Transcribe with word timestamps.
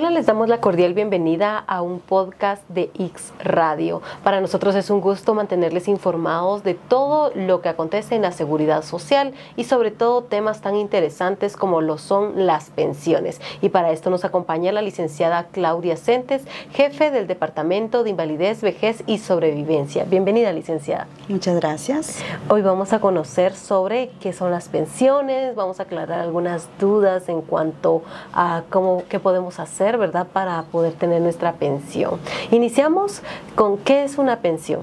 Hola, 0.00 0.10
les 0.10 0.26
damos 0.26 0.48
la 0.48 0.60
cordial 0.60 0.94
bienvenida 0.94 1.58
a 1.58 1.82
un 1.82 1.98
podcast 1.98 2.62
de 2.68 2.82
X 2.94 3.32
Radio. 3.40 4.00
Para 4.22 4.40
nosotros 4.40 4.76
es 4.76 4.90
un 4.90 5.00
gusto 5.00 5.34
mantenerles 5.34 5.88
informados 5.88 6.62
de 6.62 6.74
todo 6.74 7.32
lo 7.34 7.62
que 7.62 7.68
acontece 7.68 8.14
en 8.14 8.22
la 8.22 8.30
seguridad 8.30 8.84
social 8.84 9.34
y 9.56 9.64
sobre 9.64 9.90
todo 9.90 10.22
temas 10.22 10.60
tan 10.60 10.76
interesantes 10.76 11.56
como 11.56 11.80
lo 11.80 11.98
son 11.98 12.46
las 12.46 12.70
pensiones. 12.70 13.40
Y 13.60 13.70
para 13.70 13.90
esto 13.90 14.08
nos 14.08 14.24
acompaña 14.24 14.70
la 14.70 14.82
licenciada 14.82 15.48
Claudia 15.50 15.96
Centes, 15.96 16.44
jefe 16.72 17.10
del 17.10 17.26
Departamento 17.26 18.04
de 18.04 18.10
Invalidez, 18.10 18.62
Vejez 18.62 19.02
y 19.08 19.18
Sobrevivencia. 19.18 20.04
Bienvenida, 20.04 20.52
licenciada. 20.52 21.08
Muchas 21.26 21.56
gracias. 21.56 22.22
Hoy 22.48 22.62
vamos 22.62 22.92
a 22.92 23.00
conocer 23.00 23.52
sobre 23.52 24.10
qué 24.20 24.32
son 24.32 24.52
las 24.52 24.68
pensiones, 24.68 25.56
vamos 25.56 25.80
a 25.80 25.82
aclarar 25.82 26.20
algunas 26.20 26.68
dudas 26.78 27.28
en 27.28 27.42
cuanto 27.42 28.04
a 28.32 28.62
cómo 28.70 29.02
qué 29.08 29.18
podemos 29.18 29.58
hacer 29.58 29.87
¿verdad?, 29.96 30.26
para 30.32 30.62
poder 30.64 30.92
tener 30.92 31.22
nuestra 31.22 31.54
pensión. 31.54 32.20
Iniciamos 32.50 33.22
con 33.54 33.78
qué 33.78 34.04
es 34.04 34.18
una 34.18 34.40
pensión. 34.40 34.82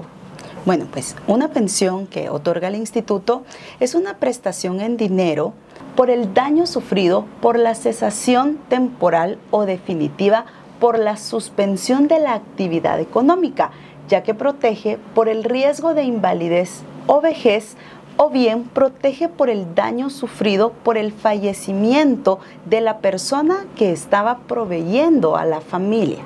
Bueno, 0.64 0.86
pues 0.90 1.14
una 1.28 1.48
pensión 1.48 2.08
que 2.08 2.28
otorga 2.28 2.66
el 2.66 2.74
instituto 2.74 3.44
es 3.78 3.94
una 3.94 4.16
prestación 4.16 4.80
en 4.80 4.96
dinero 4.96 5.52
por 5.94 6.10
el 6.10 6.34
daño 6.34 6.66
sufrido 6.66 7.24
por 7.40 7.56
la 7.56 7.76
cesación 7.76 8.58
temporal 8.68 9.38
o 9.52 9.64
definitiva 9.64 10.44
por 10.80 10.98
la 10.98 11.16
suspensión 11.16 12.08
de 12.08 12.18
la 12.18 12.34
actividad 12.34 12.98
económica, 12.98 13.70
ya 14.08 14.24
que 14.24 14.34
protege 14.34 14.98
por 15.14 15.28
el 15.28 15.44
riesgo 15.44 15.94
de 15.94 16.02
invalidez 16.02 16.82
o 17.06 17.20
vejez 17.20 17.76
o 18.16 18.30
bien 18.30 18.64
protege 18.64 19.28
por 19.28 19.50
el 19.50 19.74
daño 19.74 20.10
sufrido 20.10 20.72
por 20.82 20.96
el 20.96 21.12
fallecimiento 21.12 22.38
de 22.64 22.80
la 22.80 22.98
persona 22.98 23.66
que 23.76 23.92
estaba 23.92 24.38
proveyendo 24.46 25.36
a 25.36 25.44
la 25.44 25.60
familia. 25.60 26.20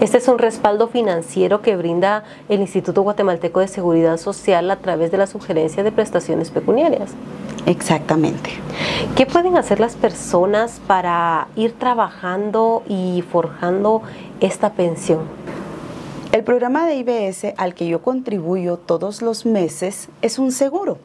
Este 0.00 0.18
es 0.18 0.28
un 0.28 0.38
respaldo 0.38 0.88
financiero 0.88 1.62
que 1.62 1.76
brinda 1.76 2.24
el 2.48 2.60
Instituto 2.60 3.02
Guatemalteco 3.02 3.60
de 3.60 3.68
Seguridad 3.68 4.18
Social 4.18 4.70
a 4.70 4.76
través 4.76 5.10
de 5.10 5.18
la 5.18 5.26
sugerencia 5.26 5.82
de 5.82 5.92
prestaciones 5.92 6.50
pecuniarias. 6.50 7.12
Exactamente. 7.64 8.50
¿Qué 9.16 9.26
pueden 9.26 9.56
hacer 9.56 9.80
las 9.80 9.96
personas 9.96 10.80
para 10.86 11.48
ir 11.56 11.72
trabajando 11.72 12.82
y 12.88 13.24
forjando 13.32 14.02
esta 14.40 14.72
pensión? 14.72 15.20
El 16.30 16.44
programa 16.44 16.86
de 16.86 16.96
IBS 16.96 17.54
al 17.56 17.74
que 17.74 17.88
yo 17.88 18.02
contribuyo 18.02 18.76
todos 18.76 19.22
los 19.22 19.46
meses 19.46 20.10
es 20.20 20.38
un 20.38 20.52
seguro 20.52 20.98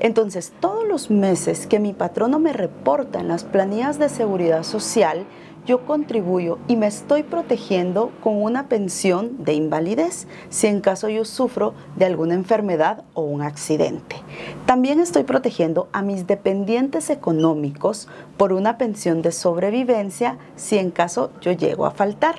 entonces, 0.00 0.52
todos 0.60 0.86
los 0.86 1.10
meses 1.10 1.66
que 1.66 1.80
mi 1.80 1.92
patrono 1.92 2.38
me 2.38 2.52
reporta 2.52 3.20
en 3.20 3.28
las 3.28 3.44
planillas 3.44 3.98
de 3.98 4.08
seguridad 4.08 4.62
social, 4.62 5.26
yo 5.68 5.84
contribuyo 5.84 6.58
y 6.66 6.76
me 6.76 6.86
estoy 6.86 7.22
protegiendo 7.24 8.10
con 8.22 8.42
una 8.42 8.68
pensión 8.68 9.44
de 9.44 9.52
invalidez 9.52 10.26
si 10.48 10.66
en 10.66 10.80
caso 10.80 11.10
yo 11.10 11.26
sufro 11.26 11.74
de 11.96 12.06
alguna 12.06 12.32
enfermedad 12.32 13.04
o 13.12 13.20
un 13.20 13.42
accidente. 13.42 14.16
También 14.64 14.98
estoy 14.98 15.24
protegiendo 15.24 15.88
a 15.92 16.00
mis 16.00 16.26
dependientes 16.26 17.10
económicos 17.10 18.08
por 18.38 18.54
una 18.54 18.78
pensión 18.78 19.20
de 19.20 19.30
sobrevivencia 19.30 20.38
si 20.56 20.78
en 20.78 20.90
caso 20.90 21.32
yo 21.42 21.52
llego 21.52 21.84
a 21.84 21.90
faltar. 21.90 22.36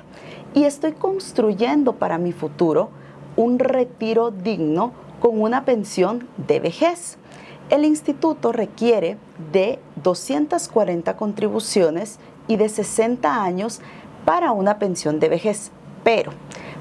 Y 0.56 0.64
estoy 0.64 0.94
construyendo 0.94 1.98
para 1.98 2.18
mi 2.18 2.32
futuro 2.32 2.90
un 3.36 3.60
retiro 3.60 4.32
digno 4.32 4.92
con 5.20 5.40
una 5.40 5.66
pensión 5.66 6.28
de 6.48 6.60
vejez. 6.60 7.20
El 7.70 7.86
instituto 7.86 8.52
requiere 8.52 9.18
de 9.52 9.78
240 10.04 11.16
contribuciones 11.16 12.18
y 12.48 12.56
de 12.56 12.68
60 12.68 13.44
años 13.44 13.80
para 14.26 14.52
una 14.54 14.80
pensión 14.80 15.20
de 15.20 15.30
vejez. 15.30 15.72
Pero, 16.04 16.32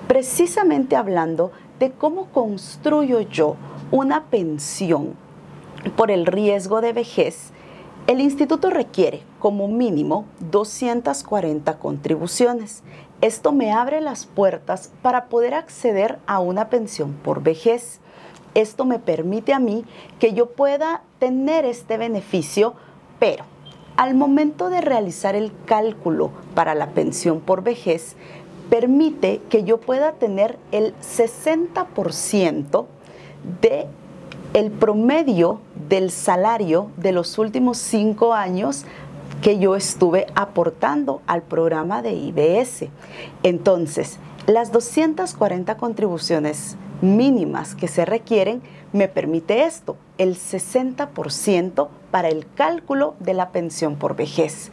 precisamente 0.07 0.97
hablando 0.97 1.53
de 1.79 1.91
cómo 1.93 2.27
construyo 2.33 3.21
yo 3.21 3.57
una 3.91 4.25
pensión 4.25 5.15
por 5.95 6.11
el 6.11 6.25
riesgo 6.25 6.81
de 6.81 6.95
vejez, 6.95 7.53
el 8.07 8.23
instituto 8.23 8.71
requiere 8.71 9.21
como 9.39 9.69
mínimo 9.69 10.25
240 10.51 11.79
contribuciones. 11.79 12.83
Esto 13.21 13.53
me 13.53 13.73
abre 13.73 14.01
las 14.01 14.25
puertas 14.25 14.91
para 15.03 15.27
poder 15.27 15.53
acceder 15.53 16.19
a 16.27 16.41
una 16.41 16.71
pensión 16.71 17.13
por 17.13 17.43
vejez. 17.43 18.01
Esto 18.59 18.85
me 18.85 18.99
permite 18.99 19.53
a 19.53 19.61
mí 19.61 19.85
que 20.19 20.33
yo 20.33 20.47
pueda 20.47 21.03
tener 21.21 21.65
este 21.65 21.97
beneficio, 21.97 22.75
pero 23.21 23.45
al 23.97 24.17
momento 24.17 24.69
de 24.69 24.81
realizar 24.81 25.37
el 25.37 25.53
cálculo 25.65 26.33
para 26.57 26.75
la 26.75 26.89
pensión 26.89 27.39
por 27.39 27.63
vejez, 27.63 28.17
permite 28.69 29.41
que 29.49 29.63
yo 29.63 29.79
pueda 29.79 30.11
tener 30.15 30.59
el 30.73 30.93
60% 30.97 32.87
de 33.61 33.87
el 34.55 34.73
promedio 34.73 35.61
del 35.89 36.11
salario 36.11 36.91
de 36.97 37.13
los 37.13 37.39
últimos 37.39 37.79
cinco 37.79 38.35
años 38.35 38.85
que 39.41 39.61
yo 39.61 39.77
estuve 39.77 40.27
aportando 40.35 41.23
al 41.29 41.43
programa 41.43 42.03
de 42.03 42.13
IBS. 42.13 42.89
Entonces, 43.45 44.19
las 44.49 44.73
240 44.73 45.77
contribuciones 45.77 46.77
mínimas 47.01 47.75
que 47.75 47.89
se 47.89 48.05
requieren 48.05 48.63
me 48.93 49.09
permite 49.09 49.65
esto, 49.65 49.97
el 50.17 50.37
60% 50.37 51.89
para 52.11 52.29
el 52.29 52.47
cálculo 52.55 53.15
de 53.21 53.35
la 53.35 53.51
pensión 53.51 53.97
por 53.97 54.17
vejez. 54.17 54.71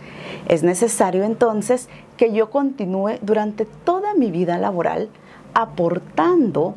Es 0.48 0.64
necesario 0.64 1.24
entonces 1.24 1.90
que 2.18 2.32
yo 2.32 2.50
continúe 2.50 3.20
durante 3.22 3.66
toda 3.66 4.14
mi 4.14 4.32
vida 4.32 4.58
laboral 4.58 5.10
aportando 5.54 6.76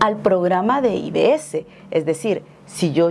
al 0.00 0.16
programa 0.16 0.80
de 0.80 0.94
IBS. 0.96 1.64
Es 1.90 2.06
decir, 2.06 2.42
si 2.66 2.92
yo 2.92 3.10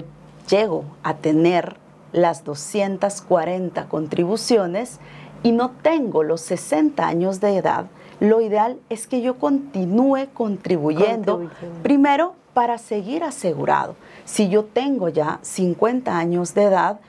llego 0.49 0.85
a 1.03 1.15
tener 1.15 1.77
las 2.11 2.43
240 2.43 3.87
contribuciones 3.87 4.99
y 5.43 5.51
no 5.51 5.71
tengo 5.81 6.23
los 6.23 6.41
60 6.41 7.05
años 7.05 7.41
de 7.41 7.57
edad, 7.57 7.87
lo 8.19 8.41
ideal 8.41 8.79
es 8.89 9.07
que 9.07 9.21
yo 9.21 9.37
continúe 9.37 10.27
contribuyendo, 10.33 11.49
primero 11.83 12.35
para 12.53 12.77
seguir 12.77 13.23
asegurado. 13.23 13.95
Si 14.23 14.49
yo 14.49 14.63
tengo 14.63 15.09
ya 15.09 15.39
50 15.41 16.17
años 16.17 16.53
de 16.53 16.63
edad, 16.63 16.99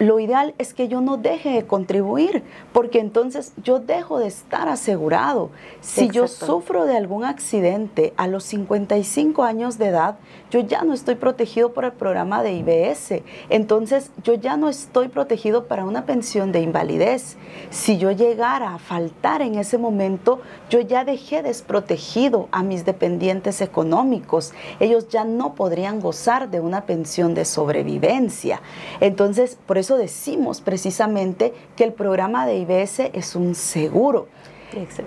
lo 0.00 0.18
ideal 0.18 0.54
es 0.56 0.72
que 0.72 0.88
yo 0.88 1.02
no 1.02 1.18
deje 1.18 1.50
de 1.50 1.66
contribuir, 1.66 2.42
porque 2.72 3.00
entonces 3.00 3.52
yo 3.62 3.80
dejo 3.80 4.18
de 4.18 4.28
estar 4.28 4.66
asegurado. 4.66 5.50
Si 5.82 6.08
yo 6.08 6.26
sufro 6.26 6.86
de 6.86 6.96
algún 6.96 7.22
accidente 7.22 8.14
a 8.16 8.26
los 8.26 8.44
55 8.44 9.42
años 9.42 9.76
de 9.76 9.88
edad, 9.88 10.16
yo 10.50 10.60
ya 10.60 10.84
no 10.84 10.94
estoy 10.94 11.16
protegido 11.16 11.74
por 11.74 11.84
el 11.84 11.92
programa 11.92 12.42
de 12.42 12.52
IBS. 12.54 13.22
Entonces 13.50 14.10
yo 14.24 14.32
ya 14.32 14.56
no 14.56 14.70
estoy 14.70 15.08
protegido 15.08 15.66
para 15.66 15.84
una 15.84 16.06
pensión 16.06 16.50
de 16.50 16.62
invalidez. 16.62 17.36
Si 17.68 17.98
yo 17.98 18.10
llegara 18.10 18.74
a 18.74 18.78
faltar 18.78 19.42
en 19.42 19.56
ese 19.56 19.76
momento, 19.76 20.40
yo 20.70 20.80
ya 20.80 21.04
dejé 21.04 21.42
desprotegido 21.42 22.48
a 22.52 22.62
mis 22.62 22.86
dependientes 22.86 23.60
económicos. 23.60 24.54
Ellos 24.80 25.08
ya 25.10 25.24
no 25.24 25.54
podrían 25.54 26.00
gozar 26.00 26.50
de 26.50 26.60
una 26.60 26.86
pensión 26.86 27.34
de 27.34 27.44
sobrevivencia. 27.44 28.62
Entonces, 29.00 29.58
por 29.66 29.76
eso 29.76 29.89
decimos 29.96 30.60
precisamente 30.60 31.52
que 31.76 31.84
el 31.84 31.92
programa 31.92 32.46
de 32.46 32.58
IBS 32.58 33.10
es 33.12 33.34
un 33.36 33.54
seguro. 33.54 34.28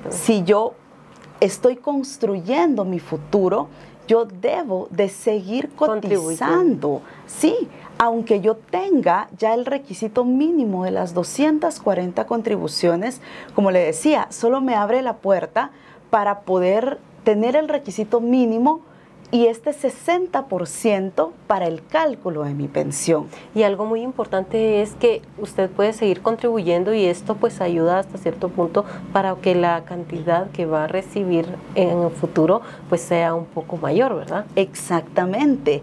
Si 0.09 0.43
yo 0.43 0.73
estoy 1.39 1.77
construyendo 1.77 2.85
mi 2.85 2.99
futuro, 2.99 3.67
yo 4.07 4.25
debo 4.25 4.87
de 4.91 5.09
seguir 5.09 5.69
cotizando. 5.75 7.01
Sí, 7.25 7.69
aunque 7.97 8.41
yo 8.41 8.55
tenga 8.55 9.29
ya 9.37 9.53
el 9.53 9.65
requisito 9.65 10.25
mínimo 10.25 10.83
de 10.83 10.91
las 10.91 11.13
240 11.13 12.25
contribuciones, 12.25 13.21
como 13.55 13.71
le 13.71 13.79
decía, 13.79 14.27
solo 14.29 14.61
me 14.61 14.75
abre 14.75 15.01
la 15.01 15.17
puerta 15.17 15.71
para 16.09 16.41
poder 16.41 16.99
tener 17.23 17.55
el 17.55 17.69
requisito 17.69 18.19
mínimo 18.19 18.81
y 19.33 19.47
este 19.47 19.71
60% 19.71 21.31
para 21.47 21.65
el 21.65 21.83
cálculo 21.83 22.43
de 22.43 22.53
mi 22.53 22.67
pensión. 22.67 23.25
Y 23.55 23.63
algo 23.63 23.83
muy 23.83 24.01
importante 24.01 24.83
es 24.83 24.93
que 24.93 25.23
usted 25.39 25.71
puede 25.71 25.93
seguir 25.93 26.21
contribuyendo 26.21 26.93
y 26.93 27.05
esto 27.05 27.33
pues 27.33 27.59
ayuda 27.59 27.97
hasta 27.97 28.19
cierto 28.19 28.49
punto 28.49 28.85
para 29.11 29.33
que 29.33 29.55
la 29.55 29.85
cantidad 29.85 30.51
que 30.51 30.67
va 30.67 30.83
a 30.83 30.87
recibir 30.87 31.47
en 31.73 32.03
el 32.03 32.11
futuro 32.11 32.61
pues 32.89 33.01
sea 33.01 33.33
un 33.33 33.45
poco 33.45 33.77
mayor, 33.77 34.15
¿verdad? 34.15 34.45
Exactamente. 34.55 35.81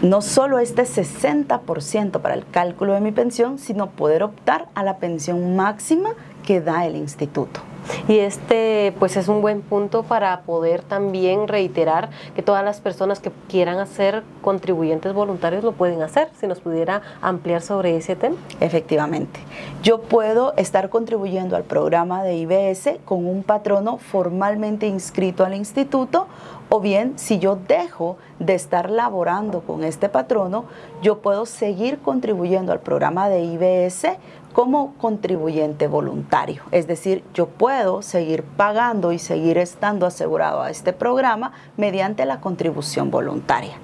No 0.00 0.22
solo 0.22 0.58
este 0.58 0.84
60% 0.84 2.20
para 2.20 2.32
el 2.32 2.48
cálculo 2.48 2.94
de 2.94 3.02
mi 3.02 3.12
pensión, 3.12 3.58
sino 3.58 3.90
poder 3.90 4.22
optar 4.22 4.68
a 4.74 4.82
la 4.82 4.96
pensión 4.96 5.54
máxima 5.54 6.14
que 6.46 6.62
da 6.62 6.86
el 6.86 6.96
instituto. 6.96 7.60
Y 8.08 8.18
este 8.18 8.94
pues 8.98 9.16
es 9.16 9.28
un 9.28 9.40
buen 9.40 9.62
punto 9.62 10.02
para 10.02 10.42
poder 10.42 10.82
también 10.82 11.48
reiterar 11.48 12.10
que 12.34 12.42
todas 12.42 12.64
las 12.64 12.80
personas 12.80 13.20
que 13.20 13.30
quieran 13.48 13.78
hacer 13.78 14.22
contribuyentes 14.42 15.12
voluntarios 15.12 15.64
lo 15.64 15.72
pueden 15.72 16.02
hacer. 16.02 16.28
Si 16.38 16.46
nos 16.46 16.60
pudiera 16.60 17.02
ampliar 17.22 17.62
sobre 17.62 17.96
ese 17.96 18.16
tema. 18.16 18.36
Efectivamente. 18.60 19.40
Yo 19.82 20.00
puedo 20.02 20.54
estar 20.56 20.88
contribuyendo 20.88 21.56
al 21.56 21.64
programa 21.64 22.22
de 22.22 22.36
IBS 22.36 22.98
con 23.04 23.26
un 23.26 23.42
patrono 23.42 23.98
formalmente 23.98 24.86
inscrito 24.86 25.44
al 25.44 25.54
instituto 25.54 26.26
o 26.68 26.80
bien 26.80 27.18
si 27.18 27.38
yo 27.38 27.56
dejo 27.56 28.16
de 28.38 28.54
estar 28.54 28.90
laborando 28.90 29.60
con 29.60 29.84
este 29.84 30.08
patrono, 30.08 30.64
yo 31.02 31.18
puedo 31.18 31.46
seguir 31.46 31.98
contribuyendo 31.98 32.72
al 32.72 32.80
programa 32.80 33.28
de 33.28 33.44
IBS 33.44 34.16
como 34.52 34.94
contribuyente 34.94 35.88
voluntario. 35.88 36.62
Es 36.70 36.86
decir, 36.86 37.24
yo 37.34 37.46
puedo 37.46 37.73
seguir 38.02 38.44
pagando 38.44 39.12
y 39.12 39.18
seguir 39.18 39.58
estando 39.58 40.06
asegurado 40.06 40.62
a 40.62 40.70
este 40.70 40.92
programa 40.92 41.52
mediante 41.76 42.24
la 42.24 42.40
contribución 42.40 43.10
voluntaria. 43.10 43.74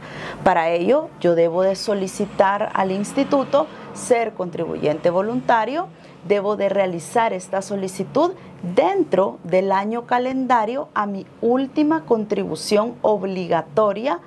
Para 0.45 0.71
ello, 0.71 1.09
yo 1.21 1.35
debo 1.35 1.63
de 1.63 1.75
solicitar 1.75 2.71
al 2.75 2.93
instituto 2.93 3.67
ser 3.93 4.33
contribuyente 4.35 5.11
voluntario, 5.11 5.89
debo 6.29 6.57
de 6.57 6.69
realizar 6.69 7.33
esta 7.33 7.63
solicitud 7.63 8.33
dentro 8.63 9.39
del 9.43 9.73
año 9.73 10.07
calendario 10.07 10.89
a 10.95 11.07
mi 11.07 11.27
última 11.41 12.05
contribución 12.05 12.95
obligatoria 13.03 14.21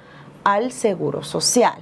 al 0.44 0.74
Seguro 0.74 1.24
Social. 1.24 1.78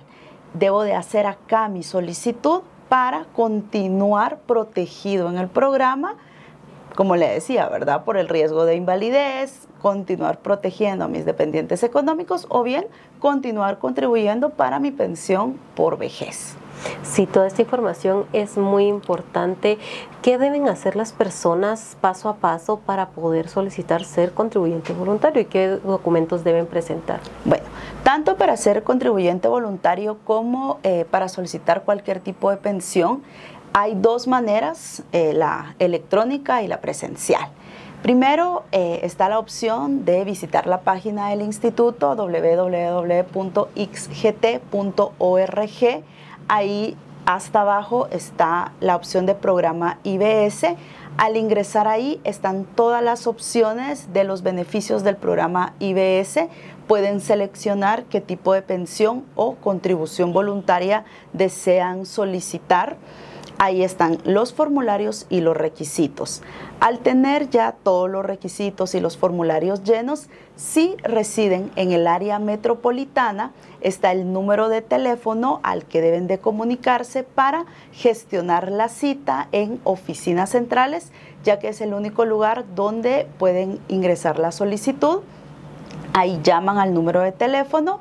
Debo 0.54 0.84
de 0.84 0.94
hacer 0.94 1.26
acá 1.26 1.68
mi 1.68 1.82
solicitud 1.82 2.62
para 2.90 3.26
continuar 3.36 4.40
protegido 4.46 5.30
en 5.30 5.38
el 5.38 5.48
programa, 5.48 6.18
como 7.02 7.16
le 7.16 7.28
decía, 7.28 7.68
¿verdad? 7.68 8.04
Por 8.04 8.16
el 8.16 8.30
riesgo 8.30 8.64
de 8.66 8.76
invalidez, 8.76 9.68
continuar 9.82 10.38
protegiendo 10.38 11.06
a 11.06 11.08
mis 11.08 11.26
dependientes 11.26 11.82
económicos 11.82 12.46
o 12.48 12.62
bien 12.62 12.86
continuar 13.18 13.80
contribuyendo 13.80 14.52
para 14.52 14.78
mi 14.78 14.92
pensión 14.92 15.58
por 15.74 15.98
vejez. 15.98 16.56
Sí, 17.02 17.26
toda 17.26 17.48
esta 17.48 17.64
información 17.64 18.26
es 18.34 18.56
muy 18.56 18.86
importante. 18.86 19.80
¿Qué 20.22 20.38
deben 20.38 20.70
hacer 20.70 20.96
las 20.96 21.12
personas 21.12 21.98
paso 22.02 22.30
a 22.30 22.36
paso 22.36 22.78
para 22.78 23.10
poder 23.10 23.50
solicitar 23.50 24.04
ser 24.04 24.34
contribuyente 24.34 24.94
voluntario 24.94 25.42
y 25.42 25.46
qué 25.46 25.70
documentos 25.70 26.44
deben 26.44 26.68
presentar? 26.68 27.20
Bueno, 27.46 27.66
tanto 28.04 28.38
para 28.38 28.56
ser 28.58 28.84
contribuyente 28.84 29.48
voluntario 29.48 30.20
como 30.24 30.80
eh, 30.84 31.06
para 31.10 31.30
solicitar 31.30 31.82
cualquier 31.82 32.20
tipo 32.20 32.52
de 32.52 32.58
pensión, 32.58 33.24
hay 33.74 33.96
dos 33.96 34.28
maneras, 34.28 35.04
eh, 35.12 35.34
la 35.34 35.76
electrónica 35.80 36.62
y 36.64 36.68
la 36.68 36.82
presencial. 36.82 37.50
Primero 38.02 38.64
eh, 38.72 39.02
está 39.04 39.30
la 39.30 39.38
opción 39.38 40.06
de 40.06 40.24
visitar 40.24 40.66
la 40.66 40.82
página 40.82 41.30
del 41.30 41.42
instituto 41.42 42.16
www.xgt.org 42.16 43.24
ahí 46.48 46.98
hasta 47.26 47.62
abajo 47.62 48.08
está 48.10 48.74
la 48.80 48.96
opción 48.96 49.26
de 49.26 49.36
programa 49.36 50.00
IBS. 50.04 50.76
Al 51.18 51.38
ingresar 51.38 51.88
ahí 51.88 52.20
están 52.24 52.66
todas 52.66 53.04
las 53.04 53.28
opciones 53.28 54.12
de 54.12 54.24
los 54.24 54.42
beneficios 54.42 55.04
del 55.04 55.18
programa 55.18 55.74
IBS. 55.80 56.48
Pueden 56.88 57.20
seleccionar 57.22 58.06
qué 58.06 58.22
tipo 58.22 58.54
de 58.54 58.64
pensión 58.64 59.24
o 59.36 59.56
contribución 59.56 60.34
voluntaria 60.34 61.06
desean 61.32 62.06
solicitar. 62.06 62.98
Ahí 63.64 63.84
están 63.84 64.18
los 64.26 64.54
formularios 64.54 65.28
y 65.30 65.42
los 65.42 65.56
requisitos. 65.56 66.42
Al 66.80 66.98
tener 66.98 67.52
ya 67.52 67.74
todos 67.84 68.10
los 68.10 68.26
requisitos 68.26 68.96
y 68.96 69.00
los 69.00 69.18
formularios 69.18 69.84
llenos, 69.84 70.30
si 70.56 70.96
residen 71.04 71.70
en 71.76 71.92
el 71.92 72.08
área 72.08 72.40
metropolitana, 72.40 73.52
está 73.82 74.14
el 74.14 74.34
número 74.34 74.68
de 74.68 74.82
teléfono 74.82 75.60
al 75.62 75.86
que 75.86 76.02
deben 76.02 76.26
de 76.26 76.40
comunicarse 76.40 77.22
para 77.22 77.66
gestionar 77.92 78.72
la 78.72 78.90
cita 78.90 79.48
en 79.52 79.80
oficinas 79.84 80.50
centrales, 80.50 81.12
ya 81.44 81.60
que 81.60 81.68
es 81.68 81.82
el 81.82 81.94
único 81.94 82.26
lugar 82.26 82.66
donde 82.74 83.28
pueden 83.38 83.78
ingresar 83.90 84.40
la 84.40 84.52
solicitud. 84.52 85.20
Ahí 86.14 86.40
llaman 86.42 86.80
al 86.80 86.96
número 86.96 87.22
de 87.22 87.32
teléfono 87.32 88.00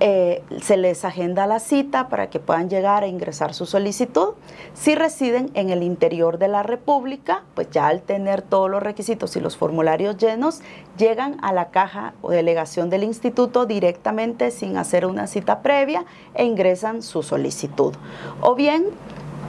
eh, 0.00 0.42
se 0.62 0.78
les 0.78 1.04
agenda 1.04 1.46
la 1.46 1.60
cita 1.60 2.08
para 2.08 2.30
que 2.30 2.40
puedan 2.40 2.70
llegar 2.70 3.02
a 3.02 3.06
ingresar 3.06 3.52
su 3.52 3.66
solicitud. 3.66 4.30
Si 4.72 4.94
residen 4.94 5.50
en 5.52 5.68
el 5.68 5.82
interior 5.82 6.38
de 6.38 6.48
la 6.48 6.62
República, 6.62 7.44
pues 7.54 7.68
ya 7.70 7.86
al 7.86 8.00
tener 8.00 8.40
todos 8.40 8.70
los 8.70 8.82
requisitos 8.82 9.36
y 9.36 9.40
los 9.40 9.58
formularios 9.58 10.16
llenos, 10.16 10.62
llegan 10.96 11.36
a 11.42 11.52
la 11.52 11.68
caja 11.68 12.14
o 12.22 12.30
delegación 12.30 12.88
del 12.88 13.04
instituto 13.04 13.66
directamente 13.66 14.50
sin 14.50 14.78
hacer 14.78 15.04
una 15.04 15.26
cita 15.26 15.60
previa 15.60 16.06
e 16.34 16.44
ingresan 16.44 17.02
su 17.02 17.22
solicitud. 17.22 17.94
O 18.40 18.54
bien 18.54 18.86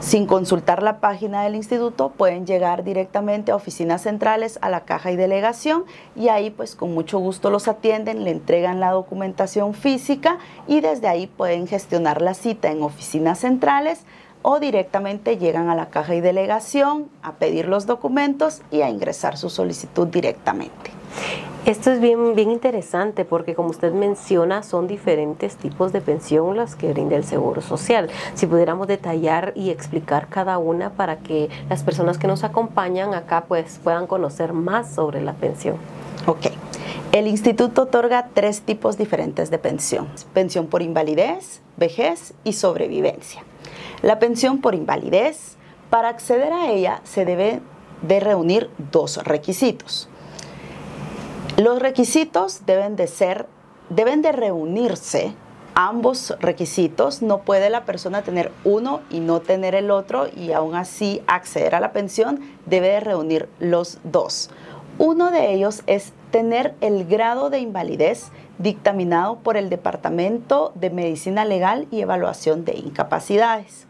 sin 0.02 0.26
consultar 0.26 0.82
la 0.82 0.98
página 0.98 1.44
del 1.44 1.54
instituto, 1.54 2.10
pueden 2.10 2.44
llegar 2.44 2.82
directamente 2.82 3.52
a 3.52 3.56
oficinas 3.56 4.02
centrales, 4.02 4.58
a 4.60 4.68
la 4.68 4.80
caja 4.80 5.12
y 5.12 5.16
delegación 5.16 5.84
y 6.16 6.28
ahí 6.28 6.50
pues 6.50 6.74
con 6.74 6.92
mucho 6.92 7.20
gusto 7.20 7.50
los 7.50 7.68
atienden, 7.68 8.24
le 8.24 8.32
entregan 8.32 8.80
la 8.80 8.90
documentación 8.90 9.74
física 9.74 10.38
y 10.66 10.80
desde 10.80 11.06
ahí 11.06 11.28
pueden 11.28 11.68
gestionar 11.68 12.20
la 12.20 12.34
cita 12.34 12.72
en 12.72 12.82
oficinas 12.82 13.38
centrales 13.38 14.04
o 14.42 14.58
directamente 14.58 15.38
llegan 15.38 15.70
a 15.70 15.76
la 15.76 15.88
caja 15.88 16.16
y 16.16 16.20
delegación 16.20 17.08
a 17.22 17.34
pedir 17.34 17.68
los 17.68 17.86
documentos 17.86 18.60
y 18.72 18.82
a 18.82 18.90
ingresar 18.90 19.38
su 19.38 19.50
solicitud 19.50 20.08
directamente. 20.08 20.90
Esto 21.64 21.92
es 21.92 22.00
bien, 22.00 22.34
bien 22.34 22.50
interesante 22.50 23.24
porque 23.24 23.54
como 23.54 23.70
usted 23.70 23.92
menciona 23.92 24.64
son 24.64 24.88
diferentes 24.88 25.54
tipos 25.54 25.92
de 25.92 26.00
pensión 26.00 26.56
las 26.56 26.74
que 26.74 26.92
brinda 26.92 27.14
el 27.14 27.22
Seguro 27.22 27.62
Social. 27.62 28.10
Si 28.34 28.48
pudiéramos 28.48 28.88
detallar 28.88 29.52
y 29.54 29.70
explicar 29.70 30.26
cada 30.26 30.58
una 30.58 30.90
para 30.90 31.20
que 31.20 31.50
las 31.68 31.84
personas 31.84 32.18
que 32.18 32.26
nos 32.26 32.42
acompañan 32.42 33.14
acá 33.14 33.44
pues 33.46 33.78
puedan 33.84 34.08
conocer 34.08 34.54
más 34.54 34.92
sobre 34.92 35.20
la 35.20 35.34
pensión. 35.34 35.76
Ok. 36.26 36.46
El 37.12 37.28
instituto 37.28 37.82
otorga 37.82 38.30
tres 38.34 38.62
tipos 38.62 38.98
diferentes 38.98 39.48
de 39.48 39.58
pensión. 39.58 40.08
Pensión 40.34 40.66
por 40.66 40.82
invalidez, 40.82 41.60
vejez 41.76 42.34
y 42.42 42.54
sobrevivencia. 42.54 43.44
La 44.02 44.18
pensión 44.18 44.60
por 44.60 44.74
invalidez, 44.74 45.56
para 45.90 46.08
acceder 46.08 46.52
a 46.52 46.72
ella 46.72 47.02
se 47.04 47.24
debe 47.24 47.60
de 48.02 48.18
reunir 48.18 48.68
dos 48.90 49.18
requisitos. 49.18 50.08
Los 51.62 51.78
requisitos 51.78 52.66
deben 52.66 52.96
de 52.96 53.06
ser, 53.06 53.46
deben 53.88 54.20
de 54.20 54.32
reunirse 54.32 55.32
ambos 55.76 56.34
requisitos. 56.40 57.22
No 57.22 57.42
puede 57.42 57.70
la 57.70 57.84
persona 57.84 58.22
tener 58.22 58.50
uno 58.64 59.00
y 59.10 59.20
no 59.20 59.38
tener 59.42 59.76
el 59.76 59.92
otro 59.92 60.26
y 60.26 60.50
aún 60.50 60.74
así 60.74 61.22
acceder 61.28 61.76
a 61.76 61.80
la 61.80 61.92
pensión. 61.92 62.40
Debe 62.66 62.88
de 62.88 62.98
reunir 62.98 63.48
los 63.60 63.98
dos. 64.02 64.50
Uno 64.98 65.30
de 65.30 65.54
ellos 65.54 65.84
es 65.86 66.12
tener 66.32 66.74
el 66.80 67.06
grado 67.06 67.48
de 67.48 67.60
invalidez 67.60 68.32
dictaminado 68.58 69.36
por 69.36 69.56
el 69.56 69.70
Departamento 69.70 70.72
de 70.74 70.90
Medicina 70.90 71.44
Legal 71.44 71.86
y 71.92 72.00
Evaluación 72.00 72.64
de 72.64 72.74
Incapacidades. 72.74 73.86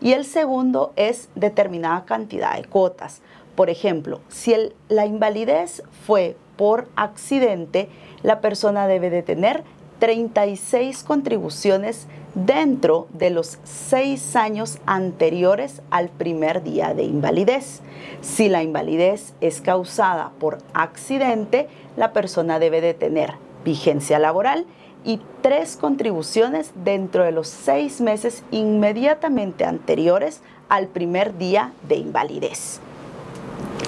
Y 0.00 0.12
el 0.14 0.24
segundo 0.24 0.94
es 0.96 1.28
determinada 1.34 2.06
cantidad 2.06 2.56
de 2.56 2.64
cuotas. 2.64 3.20
Por 3.56 3.68
ejemplo, 3.68 4.22
si 4.30 4.54
la 4.88 5.04
invalidez 5.04 5.82
fue 6.06 6.34
por 6.60 6.88
accidente, 6.94 7.88
la 8.22 8.42
persona 8.42 8.86
debe 8.86 9.08
de 9.08 9.22
tener 9.22 9.64
36 9.98 11.04
contribuciones 11.04 12.06
dentro 12.34 13.08
de 13.14 13.30
los 13.30 13.56
seis 13.64 14.36
años 14.36 14.76
anteriores 14.84 15.80
al 15.88 16.10
primer 16.10 16.62
día 16.62 16.92
de 16.92 17.04
invalidez. 17.04 17.80
Si 18.20 18.50
la 18.50 18.62
invalidez 18.62 19.32
es 19.40 19.62
causada 19.62 20.32
por 20.38 20.58
accidente, 20.74 21.66
la 21.96 22.12
persona 22.12 22.58
debe 22.58 22.82
de 22.82 22.92
tener 22.92 23.36
vigencia 23.64 24.18
laboral 24.18 24.66
y 25.02 25.18
tres 25.40 25.78
contribuciones 25.78 26.72
dentro 26.74 27.24
de 27.24 27.32
los 27.32 27.48
seis 27.48 28.02
meses 28.02 28.42
inmediatamente 28.50 29.64
anteriores 29.64 30.42
al 30.68 30.88
primer 30.88 31.38
día 31.38 31.72
de 31.88 31.96
invalidez. 31.96 32.80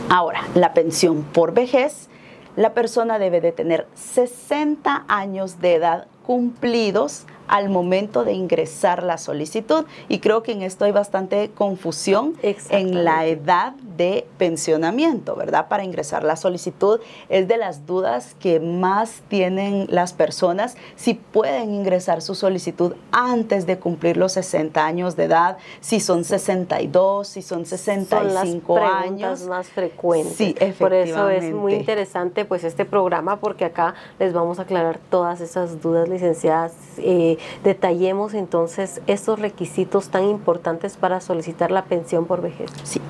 Ahora, 0.08 0.44
la 0.54 0.72
pensión 0.72 1.22
por 1.22 1.52
vejez 1.52 2.08
la 2.56 2.74
persona 2.74 3.18
debe 3.18 3.40
de 3.40 3.52
tener 3.52 3.86
60 3.94 5.04
años 5.08 5.60
de 5.60 5.74
edad 5.74 6.06
cumplidos 6.26 7.26
al 7.48 7.68
momento 7.68 8.24
de 8.24 8.32
ingresar 8.32 9.02
la 9.02 9.18
solicitud. 9.18 9.84
Y 10.08 10.18
creo 10.18 10.42
que 10.42 10.52
en 10.52 10.62
esto 10.62 10.84
hay 10.84 10.92
bastante 10.92 11.50
confusión 11.54 12.34
en 12.42 13.04
la 13.04 13.26
edad 13.26 13.74
de 13.96 14.26
pensionamiento, 14.38 15.36
¿verdad? 15.36 15.68
Para 15.68 15.84
ingresar 15.84 16.24
la 16.24 16.36
solicitud 16.36 17.00
es 17.28 17.48
de 17.48 17.56
las 17.56 17.86
dudas 17.86 18.34
que 18.40 18.60
más 18.60 19.22
tienen 19.28 19.86
las 19.90 20.12
personas 20.12 20.76
si 20.96 21.14
pueden 21.14 21.74
ingresar 21.74 22.22
su 22.22 22.34
solicitud 22.34 22.94
antes 23.10 23.66
de 23.66 23.78
cumplir 23.78 24.16
los 24.16 24.32
60 24.32 24.84
años 24.84 25.16
de 25.16 25.24
edad, 25.24 25.58
si 25.80 26.00
son 26.00 26.24
62, 26.24 27.28
si 27.28 27.42
son 27.42 27.66
65 27.66 28.74
son 28.74 28.84
las 28.84 29.06
años. 29.06 29.42
más 29.42 29.68
frecuentes. 29.68 30.36
Sí, 30.36 30.54
Por 30.78 30.92
eso 30.92 31.28
es 31.28 31.52
muy 31.52 31.74
interesante 31.74 32.44
pues 32.44 32.64
este 32.64 32.84
programa 32.84 33.40
porque 33.40 33.64
acá 33.64 33.94
les 34.18 34.32
vamos 34.32 34.58
a 34.58 34.62
aclarar 34.62 34.98
todas 35.10 35.40
esas 35.40 35.80
dudas, 35.82 36.08
licenciadas. 36.08 36.72
Eh, 36.98 37.38
detallemos 37.64 38.34
entonces 38.34 39.00
estos 39.06 39.38
requisitos 39.38 40.08
tan 40.08 40.24
importantes 40.24 40.96
para 40.96 41.20
solicitar 41.20 41.70
la 41.70 41.84
pensión 41.84 42.26
por 42.26 42.42
vejez. 42.42 42.70
Sí, 42.84 43.00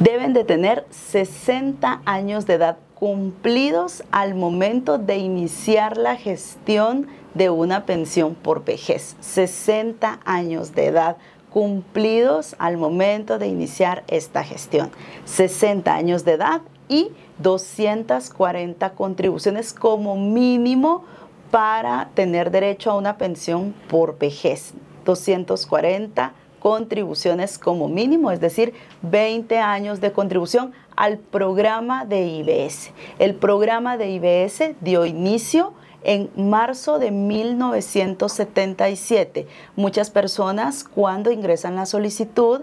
deben 0.00 0.32
de 0.32 0.44
tener 0.44 0.86
60 0.90 2.02
años 2.04 2.46
de 2.46 2.54
edad 2.54 2.78
cumplidos 2.94 4.04
al 4.10 4.34
momento 4.34 4.98
de 4.98 5.16
iniciar 5.16 5.96
la 5.96 6.16
gestión 6.16 7.06
de 7.34 7.48
una 7.48 7.86
pensión 7.86 8.34
por 8.34 8.64
vejez. 8.64 9.16
60 9.20 10.20
años 10.24 10.74
de 10.74 10.86
edad 10.86 11.16
cumplidos 11.50 12.54
al 12.58 12.76
momento 12.76 13.38
de 13.38 13.48
iniciar 13.48 14.04
esta 14.08 14.44
gestión. 14.44 14.90
60 15.24 15.92
años 15.94 16.24
de 16.24 16.32
edad 16.32 16.62
y 16.88 17.08
240 17.38 18.90
contribuciones 18.90 19.72
como 19.72 20.16
mínimo 20.16 21.04
para 21.50 22.08
tener 22.14 22.50
derecho 22.50 22.90
a 22.90 22.96
una 22.96 23.18
pensión 23.18 23.74
por 23.88 24.18
vejez. 24.18 24.72
240 25.04 26.32
contribuciones 26.60 27.58
como 27.58 27.88
mínimo, 27.88 28.30
es 28.30 28.40
decir, 28.40 28.72
20 29.02 29.58
años 29.58 30.00
de 30.00 30.12
contribución 30.12 30.72
al 30.94 31.18
programa 31.18 32.04
de 32.04 32.24
IBS. 32.26 32.92
El 33.18 33.34
programa 33.34 33.96
de 33.96 34.10
IBS 34.10 34.76
dio 34.80 35.04
inicio 35.06 35.72
en 36.02 36.30
marzo 36.36 36.98
de 36.98 37.10
1977. 37.10 39.46
Muchas 39.76 40.10
personas 40.10 40.84
cuando 40.84 41.30
ingresan 41.30 41.76
la 41.76 41.86
solicitud 41.86 42.60